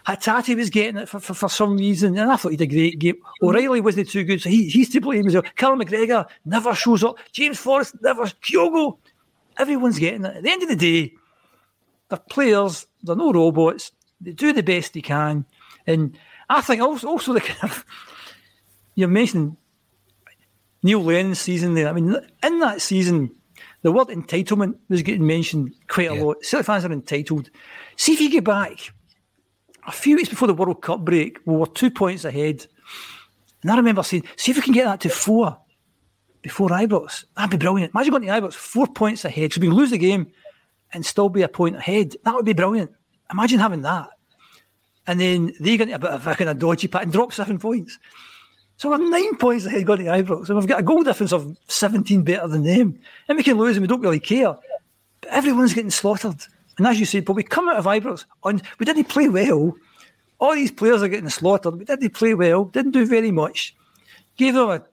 [0.05, 2.73] Hatate was getting it for, for, for, some reason, and I thought he did a
[2.73, 3.15] great game.
[3.41, 5.43] O'Reilly wasn't too good, so he, he's to blame as well.
[5.55, 7.17] Carl McGregor never shows up.
[7.31, 8.25] James Forrest never.
[8.25, 8.97] Kyogo,
[9.57, 10.37] everyone's getting it.
[10.37, 11.13] At the end of the day,
[12.09, 12.85] they're players.
[13.01, 13.91] They're no robots.
[14.19, 15.45] They do the best they can,
[15.87, 16.17] and
[16.49, 17.85] I think also also the kind of
[18.95, 19.55] you mentioned
[20.81, 21.87] Neil Lennon's season there.
[21.87, 23.31] I mean, in that season,
[23.83, 26.23] the word entitlement was getting mentioned quite a yeah.
[26.23, 26.43] lot.
[26.43, 27.49] Celtic fans are entitled.
[27.95, 28.91] See if you get back
[29.87, 32.65] a few weeks before the World Cup break, we were two points ahead.
[33.61, 35.57] And I remember saying, see if we can get that to four
[36.41, 37.25] before Ibrox.
[37.35, 37.93] That'd be brilliant.
[37.93, 39.53] Imagine going to Ibrox four points ahead.
[39.53, 40.31] So we lose the game
[40.91, 42.15] and still be a point ahead.
[42.23, 42.91] That would be brilliant.
[43.31, 44.09] Imagine having that.
[45.07, 47.59] And then they get a bit of a kind of dodgy pat and drop seven
[47.59, 47.97] points.
[48.77, 50.49] So we're nine points ahead going to Ibrox.
[50.49, 52.99] And we've got a goal difference of 17 better than them.
[53.27, 54.55] And we can lose and we don't really care.
[55.21, 56.45] But everyone's getting slaughtered.
[56.77, 59.75] And as you said, but we come out of Ibrox on we didn't play well.
[60.39, 61.77] All these players are getting slaughtered.
[61.77, 63.75] We didn't play well, didn't do very much.
[64.35, 64.83] Gave them a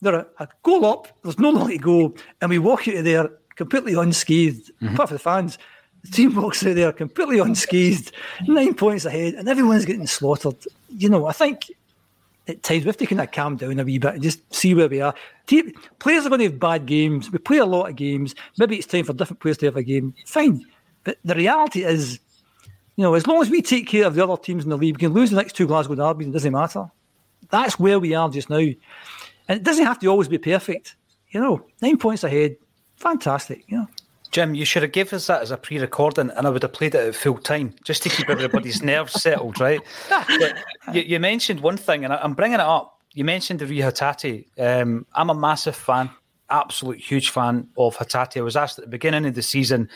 [0.00, 3.04] they're a, a goal up, there's no long to go, and we walk out of
[3.04, 4.94] there completely unscathed, mm-hmm.
[4.94, 5.58] apart from the fans.
[6.04, 8.12] The team walks out there completely unscathed,
[8.46, 10.56] nine points ahead, and everyone's getting slaughtered.
[10.88, 11.72] You know, I think
[12.48, 14.74] at times we have to kind of calm down a wee bit and just see
[14.74, 15.14] where we are.
[15.46, 17.30] Team, players are going to have bad games.
[17.30, 18.34] We play a lot of games.
[18.56, 20.14] Maybe it's time for different players to have a game.
[20.26, 20.64] Fine.
[21.04, 22.18] But the reality is,
[22.96, 24.96] You know, as long as we take care of the other teams in the league,
[24.96, 26.90] we can lose the next two Glasgow derbies, it doesn't matter.
[27.48, 28.56] That's where we are just now.
[28.56, 28.76] And
[29.48, 30.96] it doesn't have to always be perfect.
[31.30, 32.56] You know, nine points ahead,
[32.96, 33.62] fantastic.
[33.68, 33.88] You know.
[34.30, 36.94] Jim, you should have given us that as a pre-recording, and I would have played
[36.94, 39.80] it at full time just to keep everybody's nerves settled, right?
[40.92, 43.00] You, you, mentioned one thing, and I'm bringing it up.
[43.14, 44.46] You mentioned the Hatate.
[44.58, 46.10] Um, I'm a massive fan,
[46.50, 48.38] absolute huge fan of Hatate.
[48.38, 49.88] I was asked at the beginning of the season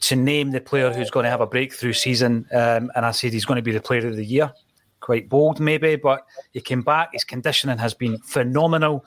[0.00, 3.32] to name the player who's going to have a breakthrough season, um, and I said
[3.32, 4.52] he's going to be the player of the year.
[5.00, 7.10] Quite bold, maybe, but he came back.
[7.12, 9.04] His conditioning has been phenomenal.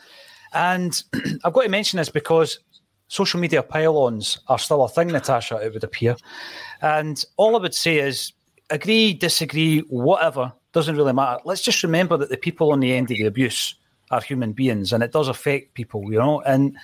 [0.53, 1.01] And
[1.43, 2.59] I've got to mention this because
[3.11, 6.15] social media pylons are still a thing, Natasha, it would appear.
[6.81, 8.31] And all I would say is
[8.69, 11.41] agree, disagree, whatever, doesn't really matter.
[11.43, 13.75] Let's just remember that the people on the end of the abuse
[14.11, 16.39] are human beings and it does affect people, you know.
[16.43, 16.77] And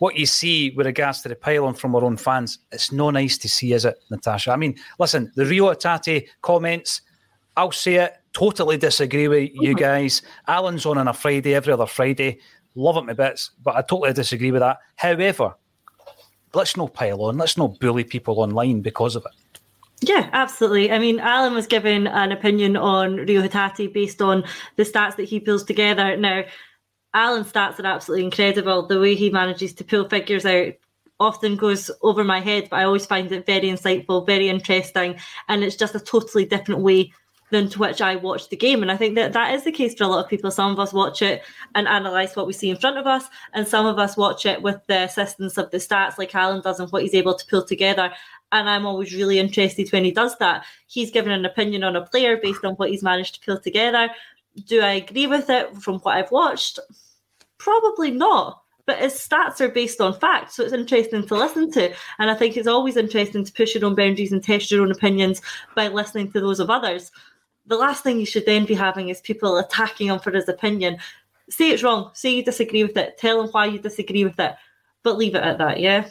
[0.00, 3.38] what you see with regards to the pylon from our own fans, it's no nice
[3.38, 4.50] to see, is it, Natasha?
[4.50, 7.02] I mean, listen, the Reo Hatate comments,
[7.56, 9.78] I'll say it, totally disagree with you mm-hmm.
[9.78, 10.22] guys.
[10.48, 12.40] Alan's on on a Friday, every other Friday.
[12.74, 14.78] Love it my bits, but I totally disagree with that.
[14.96, 15.54] However,
[16.54, 17.38] let's not pile on.
[17.38, 19.60] Let's not bully people online because of it.
[20.00, 20.92] Yeah, absolutely.
[20.92, 24.44] I mean, Alan was given an opinion on Reo Hatate based on
[24.76, 26.16] the stats that he pulls together.
[26.16, 26.44] Now,
[27.14, 28.86] Alan's stats are absolutely incredible.
[28.86, 30.74] The way he manages to pull figures out
[31.20, 35.18] often goes over my head, but I always find it very insightful, very interesting,
[35.48, 37.12] and it's just a totally different way
[37.50, 38.82] than to which I watch the game.
[38.82, 40.50] And I think that that is the case for a lot of people.
[40.50, 41.42] Some of us watch it
[41.74, 44.62] and analyse what we see in front of us, and some of us watch it
[44.62, 47.64] with the assistance of the stats, like Alan does, and what he's able to pull
[47.64, 48.12] together.
[48.52, 50.64] And I'm always really interested when he does that.
[50.86, 54.10] He's given an opinion on a player based on what he's managed to pull together.
[54.66, 56.78] Do I agree with it from what I've watched?
[57.58, 61.94] Probably not but his stats are based on facts, so it's interesting to listen to.
[62.18, 64.90] And I think it's always interesting to push your own boundaries and test your own
[64.90, 65.42] opinions
[65.76, 67.12] by listening to those of others
[67.68, 70.98] the last thing you should then be having is people attacking him for his opinion.
[71.50, 72.10] Say it's wrong.
[72.14, 73.18] Say you disagree with it.
[73.18, 74.54] Tell him why you disagree with it.
[75.02, 75.80] But leave it at that.
[75.80, 76.08] Yeah.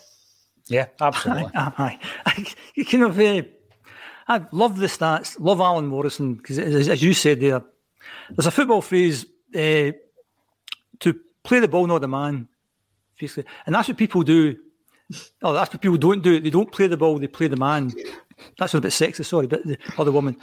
[0.67, 1.49] Yeah, absolutely.
[1.55, 2.45] Aye, aye.
[2.75, 3.43] You kind of, uh,
[4.27, 5.37] I love the stats.
[5.39, 7.61] Love Alan Morrison because, as, as, you said there,
[8.29, 9.91] there's a football phrase uh,
[10.99, 12.49] to play the ball, not the man.
[13.17, 14.57] Basically, and that's what people do.
[15.41, 16.39] Oh, that's what people don't do.
[16.41, 17.93] They don't play the ball; they play the man.
[18.59, 20.37] That's a bit sexist, sorry, but the, or the woman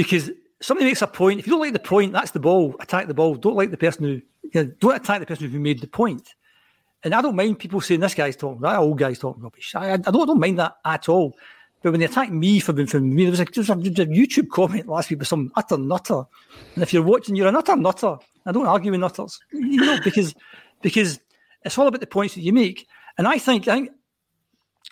[0.00, 0.30] because
[0.62, 1.40] somebody makes a point.
[1.40, 2.74] If you don't like the point, that's the ball.
[2.80, 3.34] Attack the ball.
[3.34, 4.22] Don't like the person who
[4.54, 6.34] you know, don't attack the person who made the point.
[7.04, 9.74] And I don't mind people saying this guy's talking, that old guy's talking rubbish.
[9.74, 11.36] I, I, don't, I don't mind that at all.
[11.82, 13.74] But when they attack me for being from me, there was, a, there was a,
[13.74, 16.22] YouTube comment last week with some utter nutter.
[16.76, 18.16] And if you're watching, you're an utter nutter.
[18.46, 20.34] I don't argue with nutters, you know, because
[20.80, 21.20] because
[21.62, 22.88] it's all about the points that you make.
[23.18, 23.90] And I think I think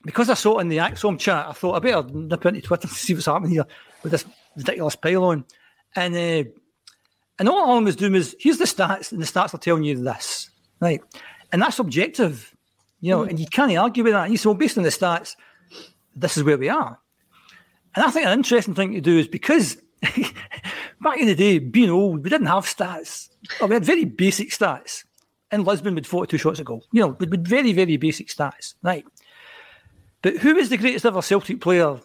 [0.05, 2.89] because I saw it in the ACSOM chat, I thought I better nip into Twitter
[2.89, 3.67] to see what's happening here
[4.03, 4.25] with this
[4.59, 5.45] ridiculous pylon.
[5.97, 6.51] And uh,
[7.39, 10.03] and all Alan was doing was here's the stats, and the stats are telling you
[10.03, 10.51] this,
[10.81, 11.01] right?
[11.51, 12.55] And that's objective,
[13.01, 13.31] you know, mm.
[13.31, 14.31] and you can't argue with that.
[14.31, 15.35] You say, well, based on the stats,
[16.15, 16.99] this is where we are.
[17.95, 19.79] And I think an interesting thing to do is because
[21.01, 23.31] back in the day, being old, we didn't have stats.
[23.59, 25.05] Well, we had very basic stats.
[25.51, 26.85] In Lisbon, with 42 shots a goal.
[26.93, 29.07] You know, with very, very basic stats, right?
[30.21, 32.01] But who is the greatest ever Celtic player?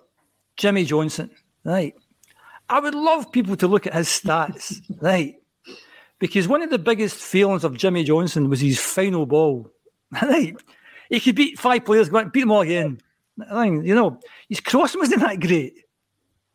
[0.56, 1.32] Jimmy Johnstone,
[1.66, 1.94] right?
[2.70, 5.36] I would love people to look at his stats, right?
[6.20, 9.70] Because one of the biggest failings of Jimmy Johnstone was his final ball,
[10.22, 10.56] right?
[11.10, 13.00] He could beat five players, go and beat them all again.
[13.38, 15.74] You know, his crossing wasn't that great,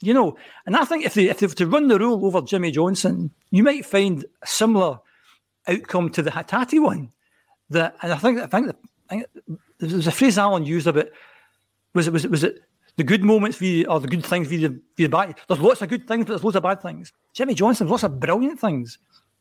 [0.01, 0.37] you know.
[0.65, 3.33] And I think if they if they were to run the rule over Jimmy Johnstone,
[3.51, 5.01] you might find a similar
[5.67, 7.13] outcome to the Hatate one.
[7.71, 8.77] That and I think I think,
[9.11, 9.27] I think
[9.79, 11.09] there was a phrase Alan used about
[11.95, 12.63] was it was it was it
[12.99, 15.35] the good moments via or the good things via the, via the bad.
[15.47, 17.13] There's lots of good things, but there's lots of bad things.
[17.33, 18.99] Jimmy Johnstone, lots of brilliant things,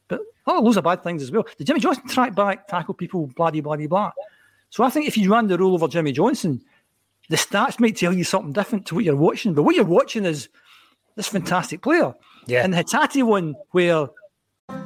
[0.07, 1.45] but oh, loads of bad things as well.
[1.57, 4.11] Did Jimmy Johnstone track back, tackle people, blah blah blah blah?
[4.69, 6.61] So I think if you ran the rule over Jimmy Johnstone,
[7.29, 9.55] the stats might tell you something different to what you're watching.
[9.55, 10.49] But what you're watching is
[11.15, 12.13] this fantastic player.
[12.45, 12.63] Yeah.
[12.63, 14.07] And the Hatate one where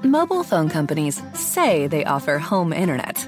[0.03, 3.27] mobile phone companies say they offer home internet.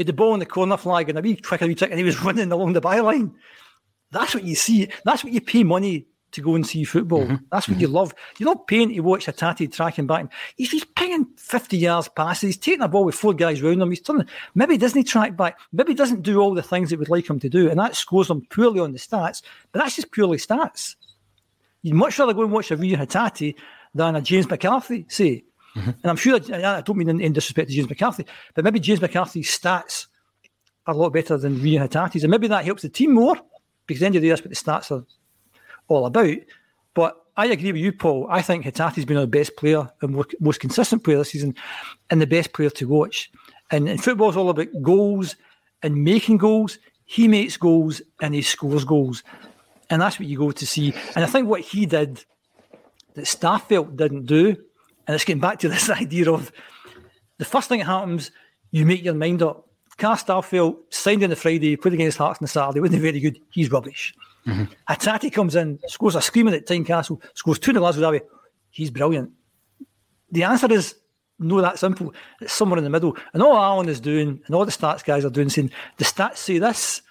[0.00, 1.90] he had the ball in the corner flag and a wee quick, a wee trick,
[1.90, 3.34] and he was running along the byline.
[4.10, 4.88] That's what you see.
[5.04, 7.24] That's what you pay money to go and see football.
[7.24, 7.44] Mm-hmm.
[7.52, 7.82] That's what mm-hmm.
[7.82, 8.14] you love.
[8.38, 10.32] You're not paying to watch Hatate tracking back.
[10.56, 12.40] He's, he's pinging 50 yards passes.
[12.40, 13.90] He's taking a ball with four guys round him.
[13.90, 14.26] He's turning.
[14.54, 15.58] Maybe doesn't he track back?
[15.70, 17.68] Maybe he doesn't do all the things that we'd like him to do.
[17.68, 19.42] And that scores him poorly on the stats.
[19.70, 20.96] But that's just purely stats.
[21.82, 23.54] You'd much rather go and watch a Reo Hatate
[23.94, 25.44] than a James McCarthy, say.
[25.76, 25.90] Mm-hmm.
[25.90, 29.00] And I'm sure, I don't mean in, in, disrespect to James McCarthy, but maybe James
[29.00, 30.06] McCarthy's stats
[30.86, 32.24] are a lot better than Reo Hatate's.
[32.24, 33.36] And maybe that helps the team more
[33.86, 35.04] because at the end of the day, that's what the stats are
[35.88, 36.38] all about.
[36.94, 38.26] But I agree with you, Paul.
[38.28, 41.54] I think Hatate's been our best player and most consistent player this season
[42.10, 43.30] and the best player to watch.
[43.70, 45.36] And, and football's all about goals
[45.82, 46.78] and making goals.
[47.04, 49.22] He makes goals and he scores goals.
[49.88, 50.92] And that's what you go to see.
[51.14, 52.24] And I think what he did
[53.14, 54.56] that Starfelt didn't do,
[55.10, 56.52] and it's getting back to this idea of
[57.38, 58.30] the first thing that happens,
[58.70, 59.66] you make your mind up.
[59.98, 63.40] Carl Starfelt signed on the Friday, played against Hearts on the Saturday, wasn't very good.
[63.50, 64.14] He's rubbish.
[64.46, 64.72] Mm-hmm.
[64.88, 68.24] Hatate comes in, scores a screaming at Tynecastle, scores two in the Glasgow Derby.
[68.70, 69.32] He's brilliant.
[70.30, 70.94] The answer is
[71.40, 72.14] no, that simple.
[72.40, 73.16] It's somewhere in the middle.
[73.34, 76.36] And all Alan is doing, and all the stats guys are doing, saying the stats
[76.36, 77.02] say this,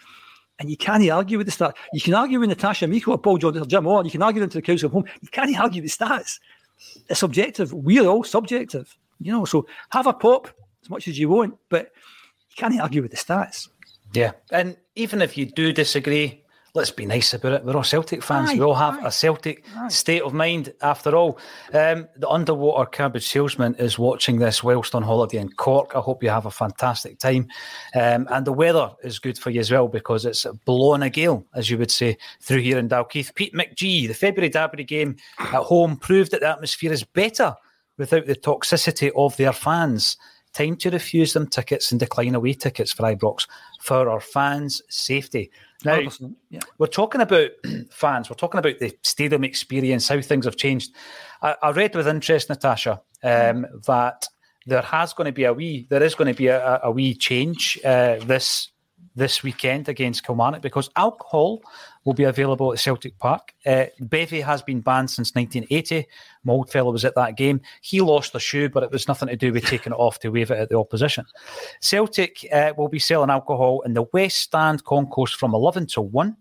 [0.60, 1.74] and you can't argue with the stats.
[1.94, 4.06] You can argue with Natasha Meikle or Paul Jones or Jim Orr.
[4.06, 5.06] You can argue into the council of home.
[5.22, 6.40] You can't argue with stats.
[7.10, 7.74] It's subjective.
[7.74, 8.98] We're all subjective.
[9.20, 10.48] You know, so have a pop
[10.82, 11.92] as much as you want, but
[12.50, 13.68] you can't argue with the stats.
[14.14, 14.32] Yeah.
[14.52, 17.66] And even if you do disagree, let's be nice about it.
[17.66, 18.52] We're all Celtic fans.
[18.52, 19.88] Aye, we all have aye, a Celtic aye.
[19.88, 21.40] state of mind after all.
[21.74, 25.96] Um, the underwater cabbage salesman is watching this whilst on holiday in Cork.
[25.96, 27.48] I hope you have a fantastic time.
[27.96, 31.46] Um, and the weather is good for you as well because it's blowing a gale,
[31.54, 33.34] as you would say, through here in Dalkeith.
[33.36, 37.56] Pete McGee, the February Derby game at home proved that the atmosphere is better
[37.98, 40.18] without the toxicity of their fans.
[40.54, 43.46] Time to refuse them tickets and decline away tickets for Ibrox
[43.82, 45.52] for our fans' safety.
[45.86, 46.02] Now,
[46.50, 46.60] yeah.
[46.78, 47.52] we're talking about
[47.92, 50.94] fans, we're talking about the stadium experience, how things have changed.
[51.42, 54.28] I, I read with interest, Natasha, um, that
[54.66, 57.16] there has going to be a wee, there is going to be a, a wee
[57.16, 58.72] change uh, this
[59.20, 61.62] this weekend against Kilmarnock because alcohol
[62.06, 63.54] will be available at Celtic Park.
[63.66, 66.08] Uh, Bevy has been banned since 1980.
[66.44, 67.62] My old fellow was at that game.
[67.82, 70.30] He lost a shoe, but it was nothing to do with taking it off to
[70.30, 71.26] wave it at the opposition.
[71.82, 76.36] Celtic uh, will be selling alcohol in the West Stand concourse from 11 to 1.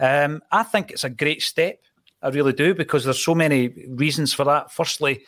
[0.00, 1.78] Um, I think it's a great step.
[2.20, 4.72] I really do because there's so many reasons for that.
[4.72, 5.24] Firstly,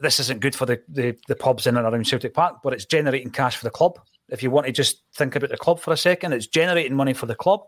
[0.00, 2.86] this isn't good for the, the, the pubs in and around Celtic Park, but it's
[2.86, 3.98] generating cash for the club.
[4.28, 7.12] If you want to just think about the club for a second, it's generating money
[7.12, 7.60] for the club.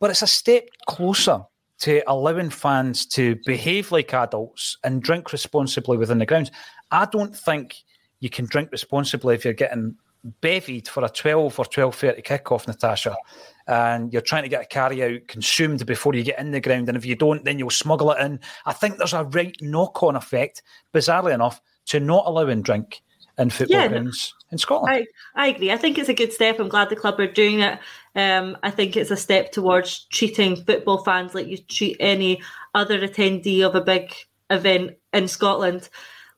[0.00, 1.42] But it's a step closer
[1.80, 6.50] to allowing fans to behave like adults and drink responsibly within the grounds.
[6.90, 7.76] I don't think
[8.20, 9.94] you can drink responsibly if you're getting
[10.42, 13.16] bevied for a 12 or 12.30 kickoff, Natasha,
[13.68, 16.88] and you're trying to get a carry out consumed before you get in the ground.
[16.88, 18.40] And if you don't, then you'll smuggle it in.
[18.66, 20.62] I think there's a right knock on effect,
[20.92, 23.02] bizarrely enough, to not allowing drink
[23.38, 25.06] in football yeah, grounds in Scotland.
[25.36, 25.70] I, I agree.
[25.70, 26.58] I think it's a good step.
[26.58, 27.78] I'm glad the club are doing it.
[28.14, 32.42] Um, I think it's a step towards treating football fans like you treat any
[32.74, 34.12] other attendee of a big
[34.50, 35.88] event in Scotland.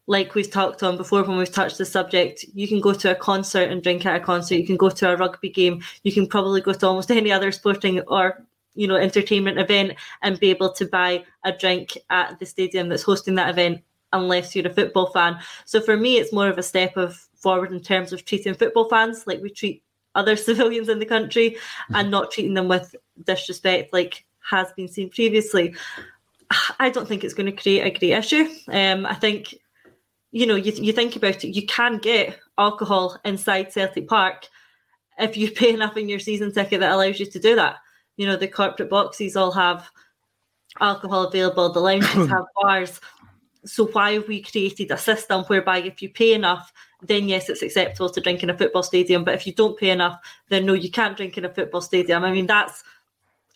[0.07, 3.15] Like we've talked on before when we've touched the subject, you can go to a
[3.15, 4.57] concert and drink at a concert.
[4.57, 5.83] You can go to a rugby game.
[6.03, 8.45] You can probably go to almost any other sporting or
[8.75, 9.93] you know entertainment event
[10.23, 13.83] and be able to buy a drink at the stadium that's hosting that event
[14.13, 15.39] unless you're a football fan.
[15.65, 18.89] So for me, it's more of a step of forward in terms of treating football
[18.89, 19.83] fans like we treat
[20.15, 21.57] other civilians in the country
[21.95, 22.95] and not treating them with
[23.25, 25.75] disrespect like has been seen previously.
[26.79, 28.49] I don't think it's going to create a great issue.
[28.69, 29.55] Um, I think,
[30.33, 34.49] you know, you, you think about it, you can get alcohol inside Celtic Park
[35.19, 37.77] if you pay enough in your season ticket that allows you to do that.
[38.17, 39.89] You know, the corporate boxes all have
[40.81, 43.01] alcohol available, the lounges have bars
[43.65, 47.63] so why have we created a system whereby if you pay enough, then yes, it's
[47.63, 49.25] acceptable to drink in a football stadium.
[49.25, 52.25] But if you don't pay enough, then no, you can't drink in a football stadium.
[52.25, 52.83] I mean, that's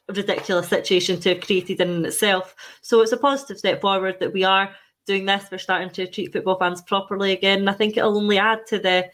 [0.08, 2.54] a ridiculous situation to have created in itself.
[2.82, 4.74] So it's a positive step forward that we are
[5.06, 5.44] doing this.
[5.50, 7.60] We're starting to treat football fans properly again.
[7.60, 9.10] And I think it'll only add to the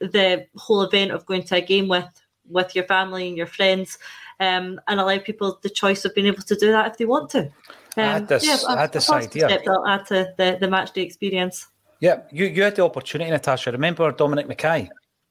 [0.00, 2.06] the whole event of going to a game with
[2.48, 3.98] with your family and your friends,
[4.40, 7.30] um, and allow people the choice of being able to do that if they want
[7.30, 7.50] to.
[7.98, 9.48] Um, I had this, yeah, I had this idea.
[9.48, 11.66] That'll add to the, the match day experience.
[12.00, 13.72] Yeah, you, you had the opportunity, Natasha.
[13.72, 14.88] Remember Dominic McKay?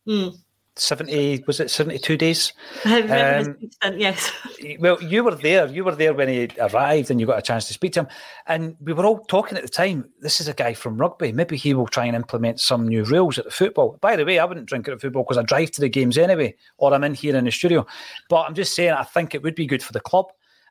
[0.07, 0.37] Mm.
[0.79, 2.53] 70 was it 72 days
[2.85, 3.57] um,
[3.95, 4.31] yes
[4.79, 7.67] well you were there you were there when he arrived and you got a chance
[7.67, 8.07] to speak to him
[8.45, 11.57] and we were all talking at the time this is a guy from rugby maybe
[11.57, 14.45] he will try and implement some new rules at the football by the way I
[14.45, 17.13] wouldn't drink at the football because I drive to the games anyway or I'm in
[17.13, 17.85] here in the studio
[18.29, 20.27] but I'm just saying I think it would be good for the club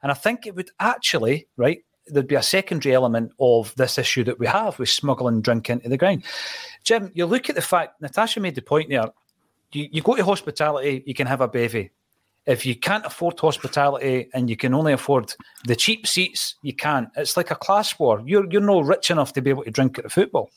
[0.06, 4.22] and I think it would actually, right, there'd be a secondary element of this issue
[4.22, 6.22] that we have with smuggling drink into the ground.
[6.84, 9.10] Jim, you look at the fact, Natasha made the point there.
[9.72, 11.90] You, you go to hospitality, you can have a bevy.
[12.46, 15.34] If you can't afford hospitality and you can only afford
[15.64, 17.08] the cheap seats, you can't.
[17.16, 18.22] It's like a class war.
[18.24, 20.50] You're you're not rich enough to be able to drink at the football.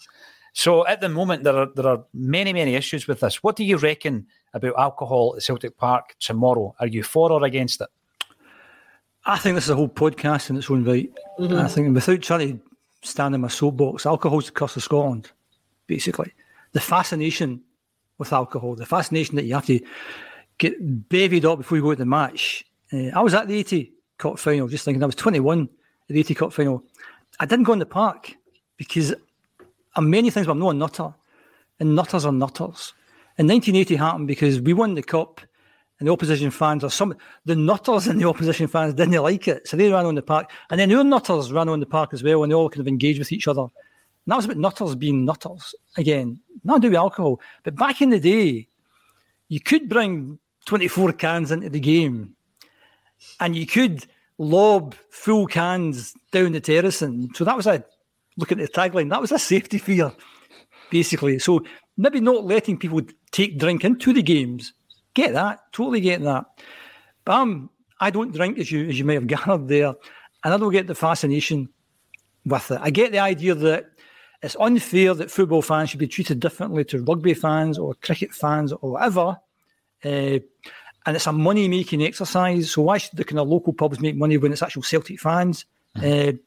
[0.53, 3.41] So at the moment, there are there are many many issues with this.
[3.41, 6.75] What do you reckon about alcohol at Celtic Park tomorrow?
[6.79, 7.89] Are you for or against it?
[9.25, 11.11] I think this is a whole podcast in its own right.
[11.39, 11.55] Mm-hmm.
[11.55, 12.59] I think without trying to
[13.01, 15.31] stand in my soapbox, alcohol's the curse of Scotland,
[15.87, 16.33] basically.
[16.73, 17.61] The fascination
[18.17, 19.79] with alcohol, the fascination that you have to
[20.57, 22.65] get bevied up before you go to the match.
[22.91, 25.69] Uh, I was at the 80 Cup final, just thinking I was 21 at
[26.13, 26.83] the 80 Cup final.
[27.39, 28.35] I didn't go in the park
[28.77, 29.13] because
[29.95, 31.13] I'm many things, but I'm not a nutter.
[31.79, 32.93] And nutters are nutters.
[33.37, 35.39] And 1980 happened because we won the cup
[35.99, 37.13] and the opposition fans or some
[37.45, 39.67] the nutters and the opposition fans didn't like it.
[39.67, 40.49] So they ran on the park.
[40.69, 42.87] And then our nutters ran on the park as well and they all kind of
[42.87, 43.61] engaged with each other.
[43.61, 43.69] And
[44.27, 45.75] that was about nutters being nutters.
[45.97, 47.41] Again, not do with alcohol.
[47.63, 48.67] But back in the day,
[49.49, 52.35] you could bring 24 cans into the game
[53.39, 54.05] and you could
[54.37, 57.01] lob full cans down the terrace.
[57.01, 57.83] And so that was a
[58.37, 60.13] look at the tagline, that was a safety fear,
[60.89, 61.39] basically.
[61.39, 61.65] So
[61.97, 64.73] maybe not letting people take drink into the games
[65.13, 66.45] Get that, totally get that.
[67.25, 69.93] But um, I don't drink as you as you may have gathered there,
[70.43, 71.69] and I don't get the fascination
[72.45, 72.79] with it.
[72.81, 73.91] I get the idea that
[74.41, 78.71] it's unfair that football fans should be treated differently to rugby fans or cricket fans
[78.71, 79.37] or whatever.
[80.03, 80.39] Uh,
[81.05, 82.71] and it's a money making exercise.
[82.71, 85.65] So why should the kind of local pubs make money when it's actual Celtic fans?
[85.97, 86.35] Mm.
[86.35, 86.37] Uh,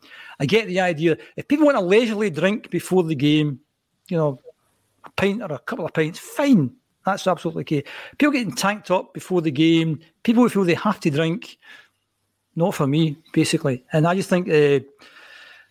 [0.41, 1.19] I get the idea.
[1.37, 3.61] If people want to leisurely drink before the game,
[4.09, 4.41] you know,
[5.05, 6.73] a pint or a couple of pints, fine.
[7.05, 7.85] That's absolutely key.
[8.19, 11.59] People getting tanked up before the game, people who feel they have to drink,
[12.55, 13.85] not for me, basically.
[13.93, 14.81] And I just think uh,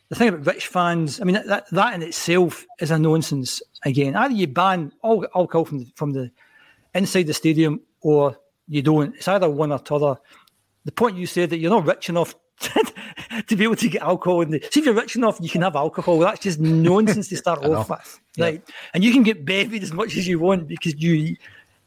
[0.09, 3.61] the thing about rich fans, I mean, that, that in itself is a nonsense.
[3.83, 6.31] Again, either you ban all alcohol from the, from the
[6.93, 9.15] inside the stadium or you don't.
[9.15, 10.17] It's either one or t'other.
[10.85, 12.35] The point you said that you're not rich enough
[13.47, 15.61] to be able to get alcohol in the see if you're rich enough you can
[15.61, 16.19] have alcohol.
[16.19, 18.61] That's just nonsense to start off with right?
[18.65, 18.73] Yeah.
[18.93, 21.35] and you can get bevied as much as you want because you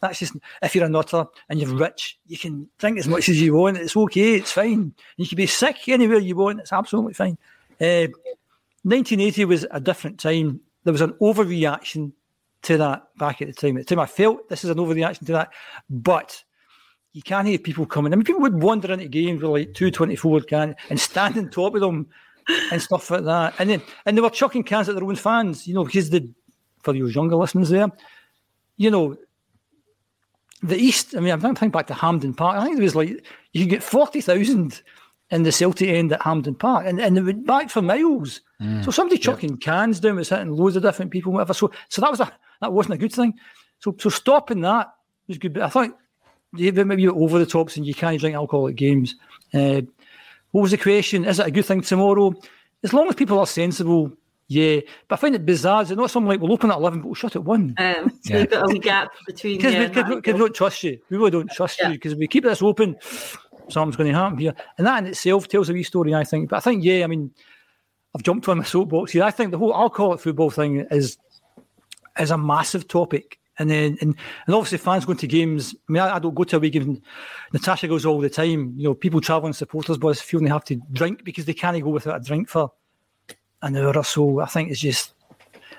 [0.01, 3.41] that's just if you're a nutter and you're rich you can drink as much as
[3.41, 3.77] you want.
[3.77, 4.93] It's okay it's fine.
[5.17, 7.39] You can be sick anywhere you want it's absolutely fine.
[7.81, 8.09] Uh,
[8.83, 10.61] 1980 was a different time.
[10.85, 12.13] There was an overreaction
[12.63, 13.77] to that back at the time.
[13.77, 15.53] At the time I felt this is an overreaction to that
[15.89, 16.43] but
[17.15, 18.13] you can't have people coming.
[18.13, 21.39] I mean, people would wander into games with like two twenty four can and stand
[21.39, 22.09] on top of them
[22.73, 23.55] and stuff like that.
[23.59, 26.29] And then and they were chucking cans at their own fans, you know, because the
[26.83, 27.91] for those younger listeners there,
[28.77, 29.17] you know,
[30.63, 31.15] the East.
[31.17, 32.59] I mean, I'm thinking back to Hampden Park.
[32.59, 33.09] I think it was like
[33.53, 34.83] you could get forty thousand
[35.31, 38.41] in the Celtic end at Hampden Park, and and they went back for miles.
[38.61, 39.57] Mm, so somebody chucking yeah.
[39.65, 41.55] cans down was hitting loads of different people, whatever.
[41.55, 43.35] So so that was a that wasn't a good thing.
[43.79, 44.89] So so stopping that
[45.29, 45.53] was good.
[45.53, 45.97] But I thought
[46.55, 49.15] maybe you're over the tops and you can't drink alcohol at games.
[49.53, 49.83] Uh,
[50.51, 51.25] what was the question?
[51.25, 52.33] Is it a good thing tomorrow?
[52.83, 54.13] As long as people are sensible,
[54.49, 54.81] yeah.
[55.09, 55.83] But I find it bizarre.
[55.83, 57.75] Is it not something like we'll open at 11, but we'll shut at 1?
[57.79, 58.47] Um, so yeah.
[58.47, 60.99] got a gap between Because we, we, don't trust you.
[61.09, 61.89] We really don't trust yeah.
[61.89, 62.97] you because we keep this open,
[63.69, 64.55] something's going to happen here.
[64.79, 66.51] And that in itself tells a wee story, I think.
[66.51, 67.31] But I think, yeah, I mean,
[68.15, 69.25] I've jumped on my soapbox here.
[69.25, 71.19] I think the whole alcoholic football thing is
[72.19, 73.41] is a massive topic.
[73.59, 75.75] And then, and, and obviously, fans going to games.
[75.89, 77.03] I mean, I, I don't go to a away game.
[77.53, 78.75] Natasha goes all the time.
[78.77, 81.91] You know, people travelling supporters bus feel they have to drink because they can't go
[81.91, 82.73] without a drink for
[83.63, 84.41] an hour or so.
[84.41, 85.15] I think it's just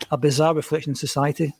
[0.09, 1.53] a bizarre reflection in society.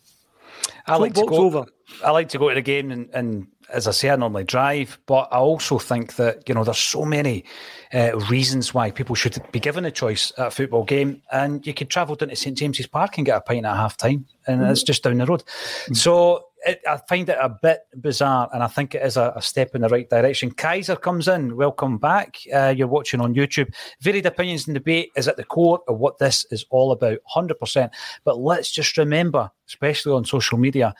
[0.88, 1.36] I like to go.
[1.36, 1.66] Over.
[2.04, 5.00] I like to go to the game and, and as I say, I normally drive,
[5.06, 7.46] but I also think that you know there's so many
[7.94, 11.74] uh, reasons why people should be given a choice at a football game, and you
[11.74, 14.62] could travel down to St James's Park and get a pint at half time, and
[14.62, 14.72] mm-hmm.
[14.72, 15.44] it's just down the road.
[15.44, 15.94] Mm-hmm.
[15.94, 19.42] So it, I find it a bit bizarre, and I think it is a, a,
[19.42, 20.52] step in the right direction.
[20.52, 21.56] Kaiser comes in.
[21.56, 22.38] Welcome back.
[22.54, 23.74] Uh, you're watching on YouTube.
[24.02, 27.60] Varied opinions and debate is at the core of what this is all about, hundred
[27.60, 27.92] percent.
[28.24, 30.94] But let's just remember, especially on social media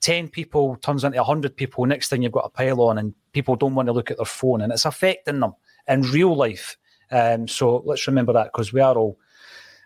[0.00, 1.84] 10 people turns into 100 people.
[1.84, 4.26] Next thing you've got a pile on, and people don't want to look at their
[4.26, 5.54] phone, and it's affecting them
[5.88, 6.76] in real life.
[7.10, 9.18] Um, so let's remember that because we are all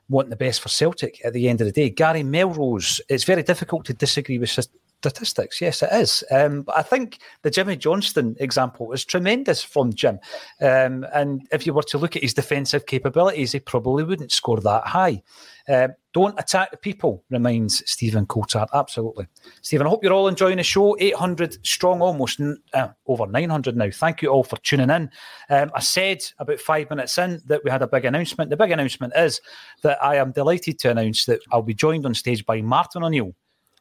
[0.09, 1.89] wanting the best for Celtic at the end of the day.
[1.89, 4.51] Gary Melrose, it's very difficult to disagree with
[5.03, 5.61] statistics.
[5.61, 6.23] Yes, it is.
[6.31, 10.21] Um, but I think the Jimmy Johnstone example is tremendous from Jim.
[10.61, 14.61] Um, and if you were to look at his defensive capabilities, he probably wouldn't score
[14.61, 15.23] that high.
[15.69, 18.69] Uh, don't attack the people, reminds Stephen Coulthard.
[18.75, 19.27] Absolutely.
[19.61, 20.97] Stephen, I hope you're all enjoying the show.
[21.01, 22.41] 800 strong, almost
[22.75, 23.91] uh, over 900 now.
[23.91, 25.11] Thank you all for tuning in.
[25.51, 28.51] Um, I said about five minutes in that we had a big announcement.
[28.51, 29.41] The big announcement is
[29.83, 33.35] that I am delighted to announce that I'll be joined on stage by Martin O'Neill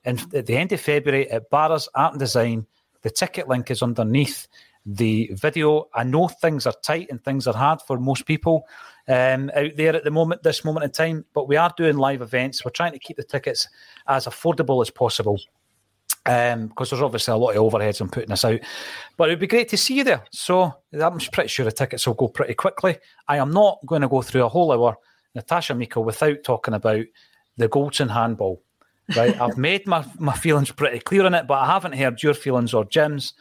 [0.06, 2.66] and at the end of February at Barras Art and Design.
[3.04, 4.48] The ticket link is underneath
[4.86, 5.88] the video.
[5.94, 8.68] I know things are tight and things are hard for most people
[9.08, 12.22] um, out there at the moment, this moment in time, but we are doing live
[12.22, 12.64] events.
[12.64, 13.68] We're trying to keep the tickets
[14.08, 15.40] as affordable as possible
[16.24, 18.60] because um, there's obviously a lot of overheads on putting this out.
[19.18, 20.24] But it would be great to see you there.
[20.32, 22.98] So I'm pretty sure the tickets will go pretty quickly.
[23.28, 24.98] I am not going to go through a whole hour,
[25.34, 27.06] Natasha Meikle, without talking about
[27.58, 28.62] the Goldson handball.
[29.16, 32.34] Right, I've made my, my feelings pretty clear on it, but I haven't heard your
[32.34, 33.34] feelings or Jim's.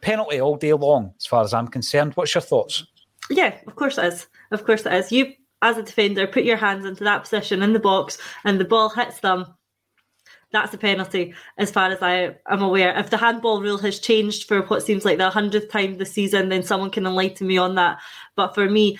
[0.00, 2.14] Penalty all day long, as far as I'm concerned.
[2.14, 2.86] What's your thoughts?
[3.28, 4.28] Yeah, of course it is.
[4.50, 5.12] Of course it is.
[5.12, 8.64] You, as a defender, put your hands into that position in the box, and the
[8.64, 9.44] ball hits them.
[10.52, 12.96] That's a penalty, as far as I am aware.
[12.98, 16.48] If the handball rule has changed for what seems like the hundredth time this season,
[16.48, 17.98] then someone can enlighten me on that.
[18.36, 18.98] But for me,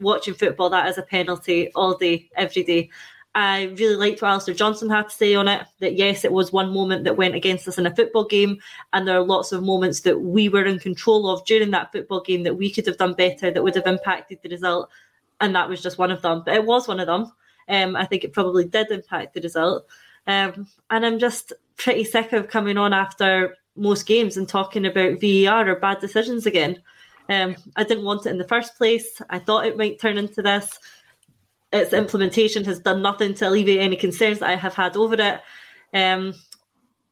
[0.00, 2.90] watching football, that is a penalty all day, every day.
[3.34, 5.66] I really liked what Alistair Johnston had to say on it.
[5.80, 8.58] That yes, it was one moment that went against us in a football game,
[8.92, 12.20] and there are lots of moments that we were in control of during that football
[12.20, 14.88] game that we could have done better, that would have impacted the result,
[15.40, 16.42] and that was just one of them.
[16.44, 17.32] But it was one of them.
[17.68, 19.86] Um, I think it probably did impact the result,
[20.28, 25.20] um, and I'm just pretty sick of coming on after most games and talking about
[25.20, 26.80] VAR or bad decisions again.
[27.28, 29.20] Um, I didn't want it in the first place.
[29.30, 30.78] I thought it might turn into this
[31.74, 35.40] its implementation has done nothing to alleviate any concerns that I have had over it.
[35.92, 36.34] Um,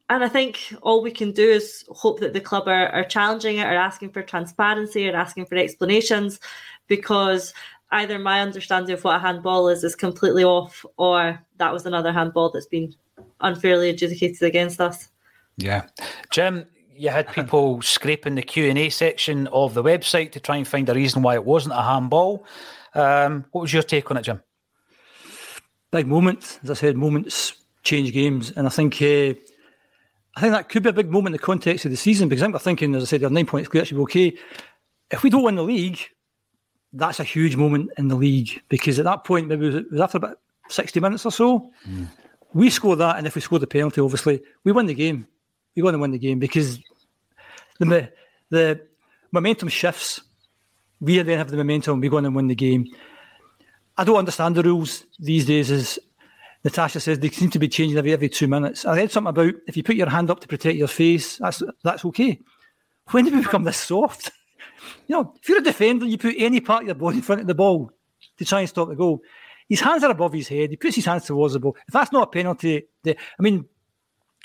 [0.09, 3.57] and I think all we can do is hope that the club are, are challenging
[3.57, 6.39] it or asking for transparency or asking for explanations
[6.87, 7.53] because
[7.91, 12.11] either my understanding of what a handball is is completely off or that was another
[12.11, 12.93] handball that's been
[13.41, 15.09] unfairly adjudicated against us.
[15.57, 15.83] Yeah.
[16.31, 20.87] Jim, you had people scraping the Q&A section of the website to try and find
[20.89, 22.45] a reason why it wasn't a handball.
[22.93, 24.41] Um, what was your take on it, Jim?
[25.93, 26.59] Big moment.
[26.63, 29.33] As I said, moments change games, and I think uh,
[30.35, 32.41] I think that could be a big moment in the context of the season because
[32.41, 34.37] I think we're thinking, as I said, they're nine points clear, should be okay.
[35.11, 35.99] If we don't win the league,
[36.91, 40.17] that's a huge moment in the league because at that point, maybe it was after
[40.17, 40.39] about
[40.69, 42.07] sixty minutes or so, mm.
[42.53, 45.27] we score that, and if we score the penalty, obviously we win the game.
[45.75, 46.79] We on and win the game because
[47.79, 48.11] the
[48.49, 48.81] the
[49.31, 50.21] momentum shifts.
[50.99, 51.99] We then have the momentum.
[51.99, 52.85] We go on and win the game.
[53.97, 55.71] I don't understand the rules these days.
[55.71, 55.99] As
[56.63, 58.85] Natasha says, they seem to be changing every every two minutes.
[58.85, 61.61] I read something about if you put your hand up to protect your face, that's
[61.83, 62.39] that's okay.
[63.11, 64.31] When did we become this soft?
[65.07, 67.41] you know, if you're a defender, you put any part of your body in front
[67.41, 67.91] of the ball
[68.37, 69.21] to try and stop the goal.
[69.69, 70.69] His hands are above his head.
[70.69, 71.75] He puts his hands towards the ball.
[71.87, 73.65] If that's not a penalty, I mean,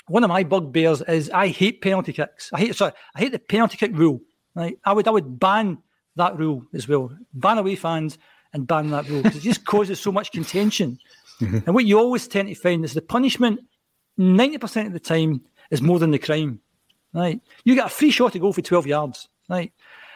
[0.07, 2.49] one of my bugbears is I hate penalty kicks.
[2.53, 4.21] I hate sorry, I hate the penalty kick rule.
[4.55, 4.77] Right?
[4.83, 5.77] I would I would ban
[6.15, 7.15] that rule as well.
[7.33, 8.17] Ban away fans
[8.53, 10.99] and ban that rule because it just causes so much contention.
[11.41, 11.59] Mm-hmm.
[11.65, 13.59] And what you always tend to find is the punishment,
[14.19, 15.41] 90% of the time,
[15.71, 16.59] is more than the crime.
[17.13, 17.41] Right?
[17.63, 19.27] You get a free shot to go for 12 yards.
[19.49, 19.71] Right?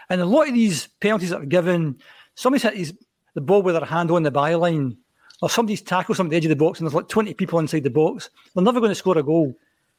[0.09, 1.99] And a lot of these penalties that are given,
[2.35, 2.93] somebody's hit his,
[3.33, 4.97] the ball with their hand on the byline,
[5.41, 7.59] or somebody's tackled somebody at the edge of the box and there's like 20 people
[7.59, 8.29] inside the box.
[8.53, 9.53] They're never going to score a goal.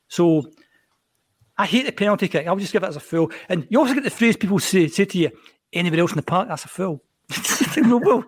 [0.08, 0.50] So
[1.58, 2.46] I hate the penalty kick.
[2.46, 3.30] I'll just give it as a foul.
[3.48, 5.30] And you also get the phrase people say, say to you,
[5.72, 7.02] anybody else in the park, that's a foul.
[7.76, 8.24] well,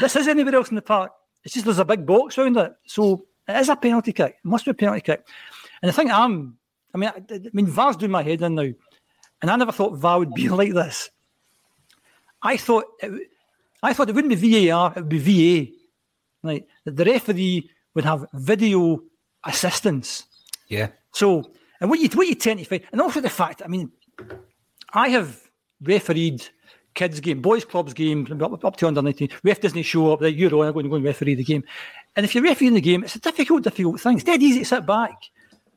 [0.00, 1.12] this is anywhere else in the park.
[1.44, 2.72] It's just there's a big box around it.
[2.86, 4.36] So it is a penalty kick.
[4.44, 5.26] It must be a penalty kick.
[5.82, 6.56] And the thing I'm,
[6.94, 8.70] I mean, I, I mean, VAR's doing my head in now.
[9.42, 11.10] And I never thought VAR would be like this.
[12.42, 13.28] I thought it,
[13.82, 15.72] I thought it wouldn't be VAR, it would be VA.
[16.42, 16.66] Right.
[16.84, 19.00] That the referee would have video
[19.44, 20.24] assistance.
[20.68, 20.88] Yeah.
[21.12, 23.92] So, and what you what you tend to find, and also the fact, I mean,
[24.92, 25.40] I have
[25.82, 26.48] refereed
[26.94, 29.28] kids' game, boys' clubs game, up, to under 19.
[29.44, 31.64] Ref doesn't show up, that you're on, I'm going to go and referee the game.
[32.16, 34.16] And if you're refereeing the game, it's a difficult, difficult thing.
[34.16, 35.14] It's dead easy to sit back.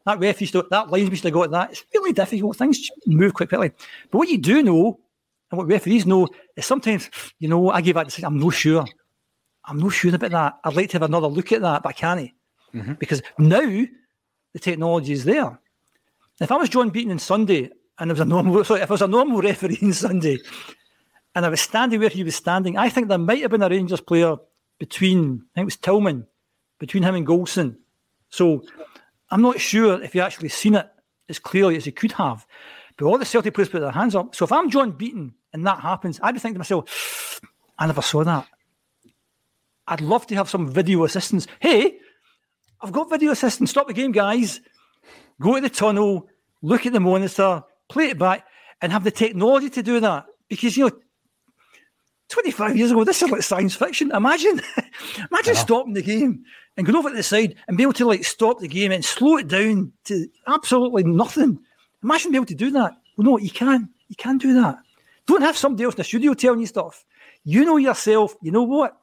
[0.05, 1.71] That ref used to, that line used to go at that.
[1.71, 2.57] It's really difficult.
[2.57, 3.71] Things move quite quickly.
[4.11, 4.99] But what you do know,
[5.49, 7.09] and what referees know, is sometimes,
[7.39, 8.85] you know, I give that decision, I'm no sure.
[9.63, 10.59] I'm no sure about that.
[10.63, 12.31] I'd like to have another look at that, but I can't.
[12.73, 12.93] Mm-hmm.
[12.93, 15.59] Because now the technology is there.
[16.39, 18.93] If I was John Beaton on Sunday and there was a normal, sorry, if I
[18.93, 20.37] was a normal referee on Sunday
[21.35, 22.77] and I was standing where he was standing.
[22.77, 24.37] I think there might have been a Rangers player
[24.79, 26.25] between, I think it was Tillman,
[26.79, 27.75] between him and Goldson.
[28.29, 28.63] So
[29.29, 30.89] I'm not sure if you actually seen it
[31.29, 32.45] as clearly as he could have.
[32.97, 34.35] But all the Celtic players put their hands up.
[34.35, 37.41] So if I'm John Beaton and that happens, I'd be thinking to myself,
[37.77, 38.47] I never saw that.
[39.87, 41.47] I'd love to have some video assistance.
[41.59, 41.97] Hey,
[42.81, 43.71] I've got video assistance.
[43.71, 44.61] Stop the game, guys.
[45.41, 46.29] Go to the tunnel,
[46.61, 48.45] look at the monitor, play it back,
[48.81, 50.25] and have the technology to do that.
[50.47, 50.91] Because, you know,
[52.29, 54.11] 25 years ago, this is like science fiction.
[54.11, 54.61] Imagine,
[55.31, 55.61] imagine yeah.
[55.61, 56.43] stopping the game
[56.77, 59.05] and going over to the side and be able to like stop the game and
[59.05, 61.59] slow it down to absolutely nothing.
[62.03, 62.93] Imagine being able to do that.
[63.17, 63.89] Well, no, you can.
[64.07, 64.77] You can do that.
[65.27, 67.05] Don't have somebody else in the studio telling you stuff.
[67.43, 68.35] You know yourself.
[68.41, 68.97] You know what?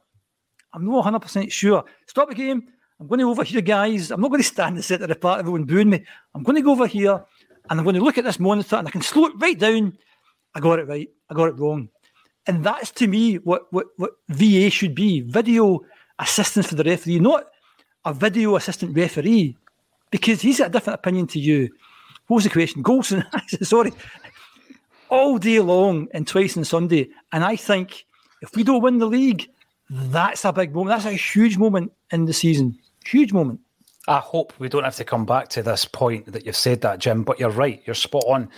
[0.72, 1.84] I'm not 100% sure.
[2.06, 2.68] Stop the game.
[3.00, 4.10] I'm going to over here, guys.
[4.10, 6.04] I'm not going to stand in the centre of everyone booing me.
[6.34, 7.24] I'm going to go over here
[7.70, 9.96] and I'm going to look at this monitor and I can slow it right down.
[10.54, 11.08] I got it right.
[11.30, 11.88] I got it wrong.
[12.46, 15.80] And that's to me what, what, what VA should be video
[16.18, 17.46] assistance for the referee, not
[18.04, 19.56] a video assistant referee,
[20.10, 21.68] because he's got a different opinion to you.
[22.26, 22.82] What was the question?
[22.84, 23.24] Goldson,
[23.62, 23.92] sorry,
[25.08, 27.10] all day long and twice on Sunday.
[27.32, 28.06] And I think
[28.40, 29.48] if we don't win the league,
[29.90, 30.88] that's a big moment.
[30.88, 32.78] That's a huge moment in the season.
[33.04, 33.60] Huge moment.
[34.08, 36.98] I hope we don't have to come back to this point that you've said that,
[36.98, 37.80] Jim, but you're right.
[37.86, 38.48] You're spot on.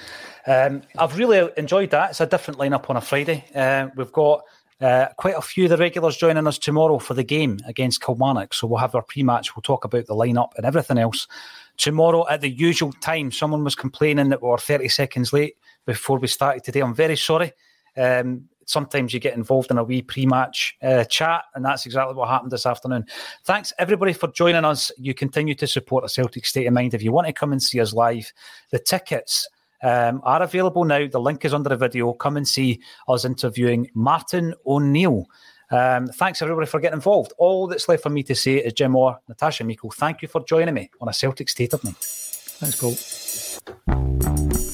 [0.47, 2.11] Um, I've really enjoyed that.
[2.11, 3.45] It's a different lineup on a Friday.
[3.55, 4.43] Uh, we've got
[4.81, 8.55] uh, quite a few of the regulars joining us tomorrow for the game against Kilmarnock.
[8.55, 9.55] So we'll have our pre match.
[9.55, 11.29] We'll talk about the lineup and everything else
[11.77, 13.31] tomorrow at the usual time.
[13.31, 16.81] Someone was complaining that we were 30 seconds late before we started today.
[16.81, 17.53] I'm very sorry.
[17.97, 22.29] Um, sometimes you get involved in a wee pre-match uh, chat, and that's exactly what
[22.29, 23.07] happened this afternoon.
[23.45, 24.91] Thanks everybody for joining us.
[24.99, 26.95] You continue to support a Celtic State of Mind.
[26.95, 28.33] If you want to come and see us live,
[28.71, 29.49] the tickets
[29.83, 31.07] um, are available now.
[31.07, 32.13] The link is under the video.
[32.15, 35.27] Come and see us interviewing Martin O'Neill.
[35.71, 37.33] Um, thanks everybody for getting involved.
[37.39, 40.45] All that's left for me to say is Jim Orr, Natasha Meikle, thank you for
[40.45, 41.97] joining me on a Celtic State of Mind.
[41.97, 44.74] Thanks, Paul.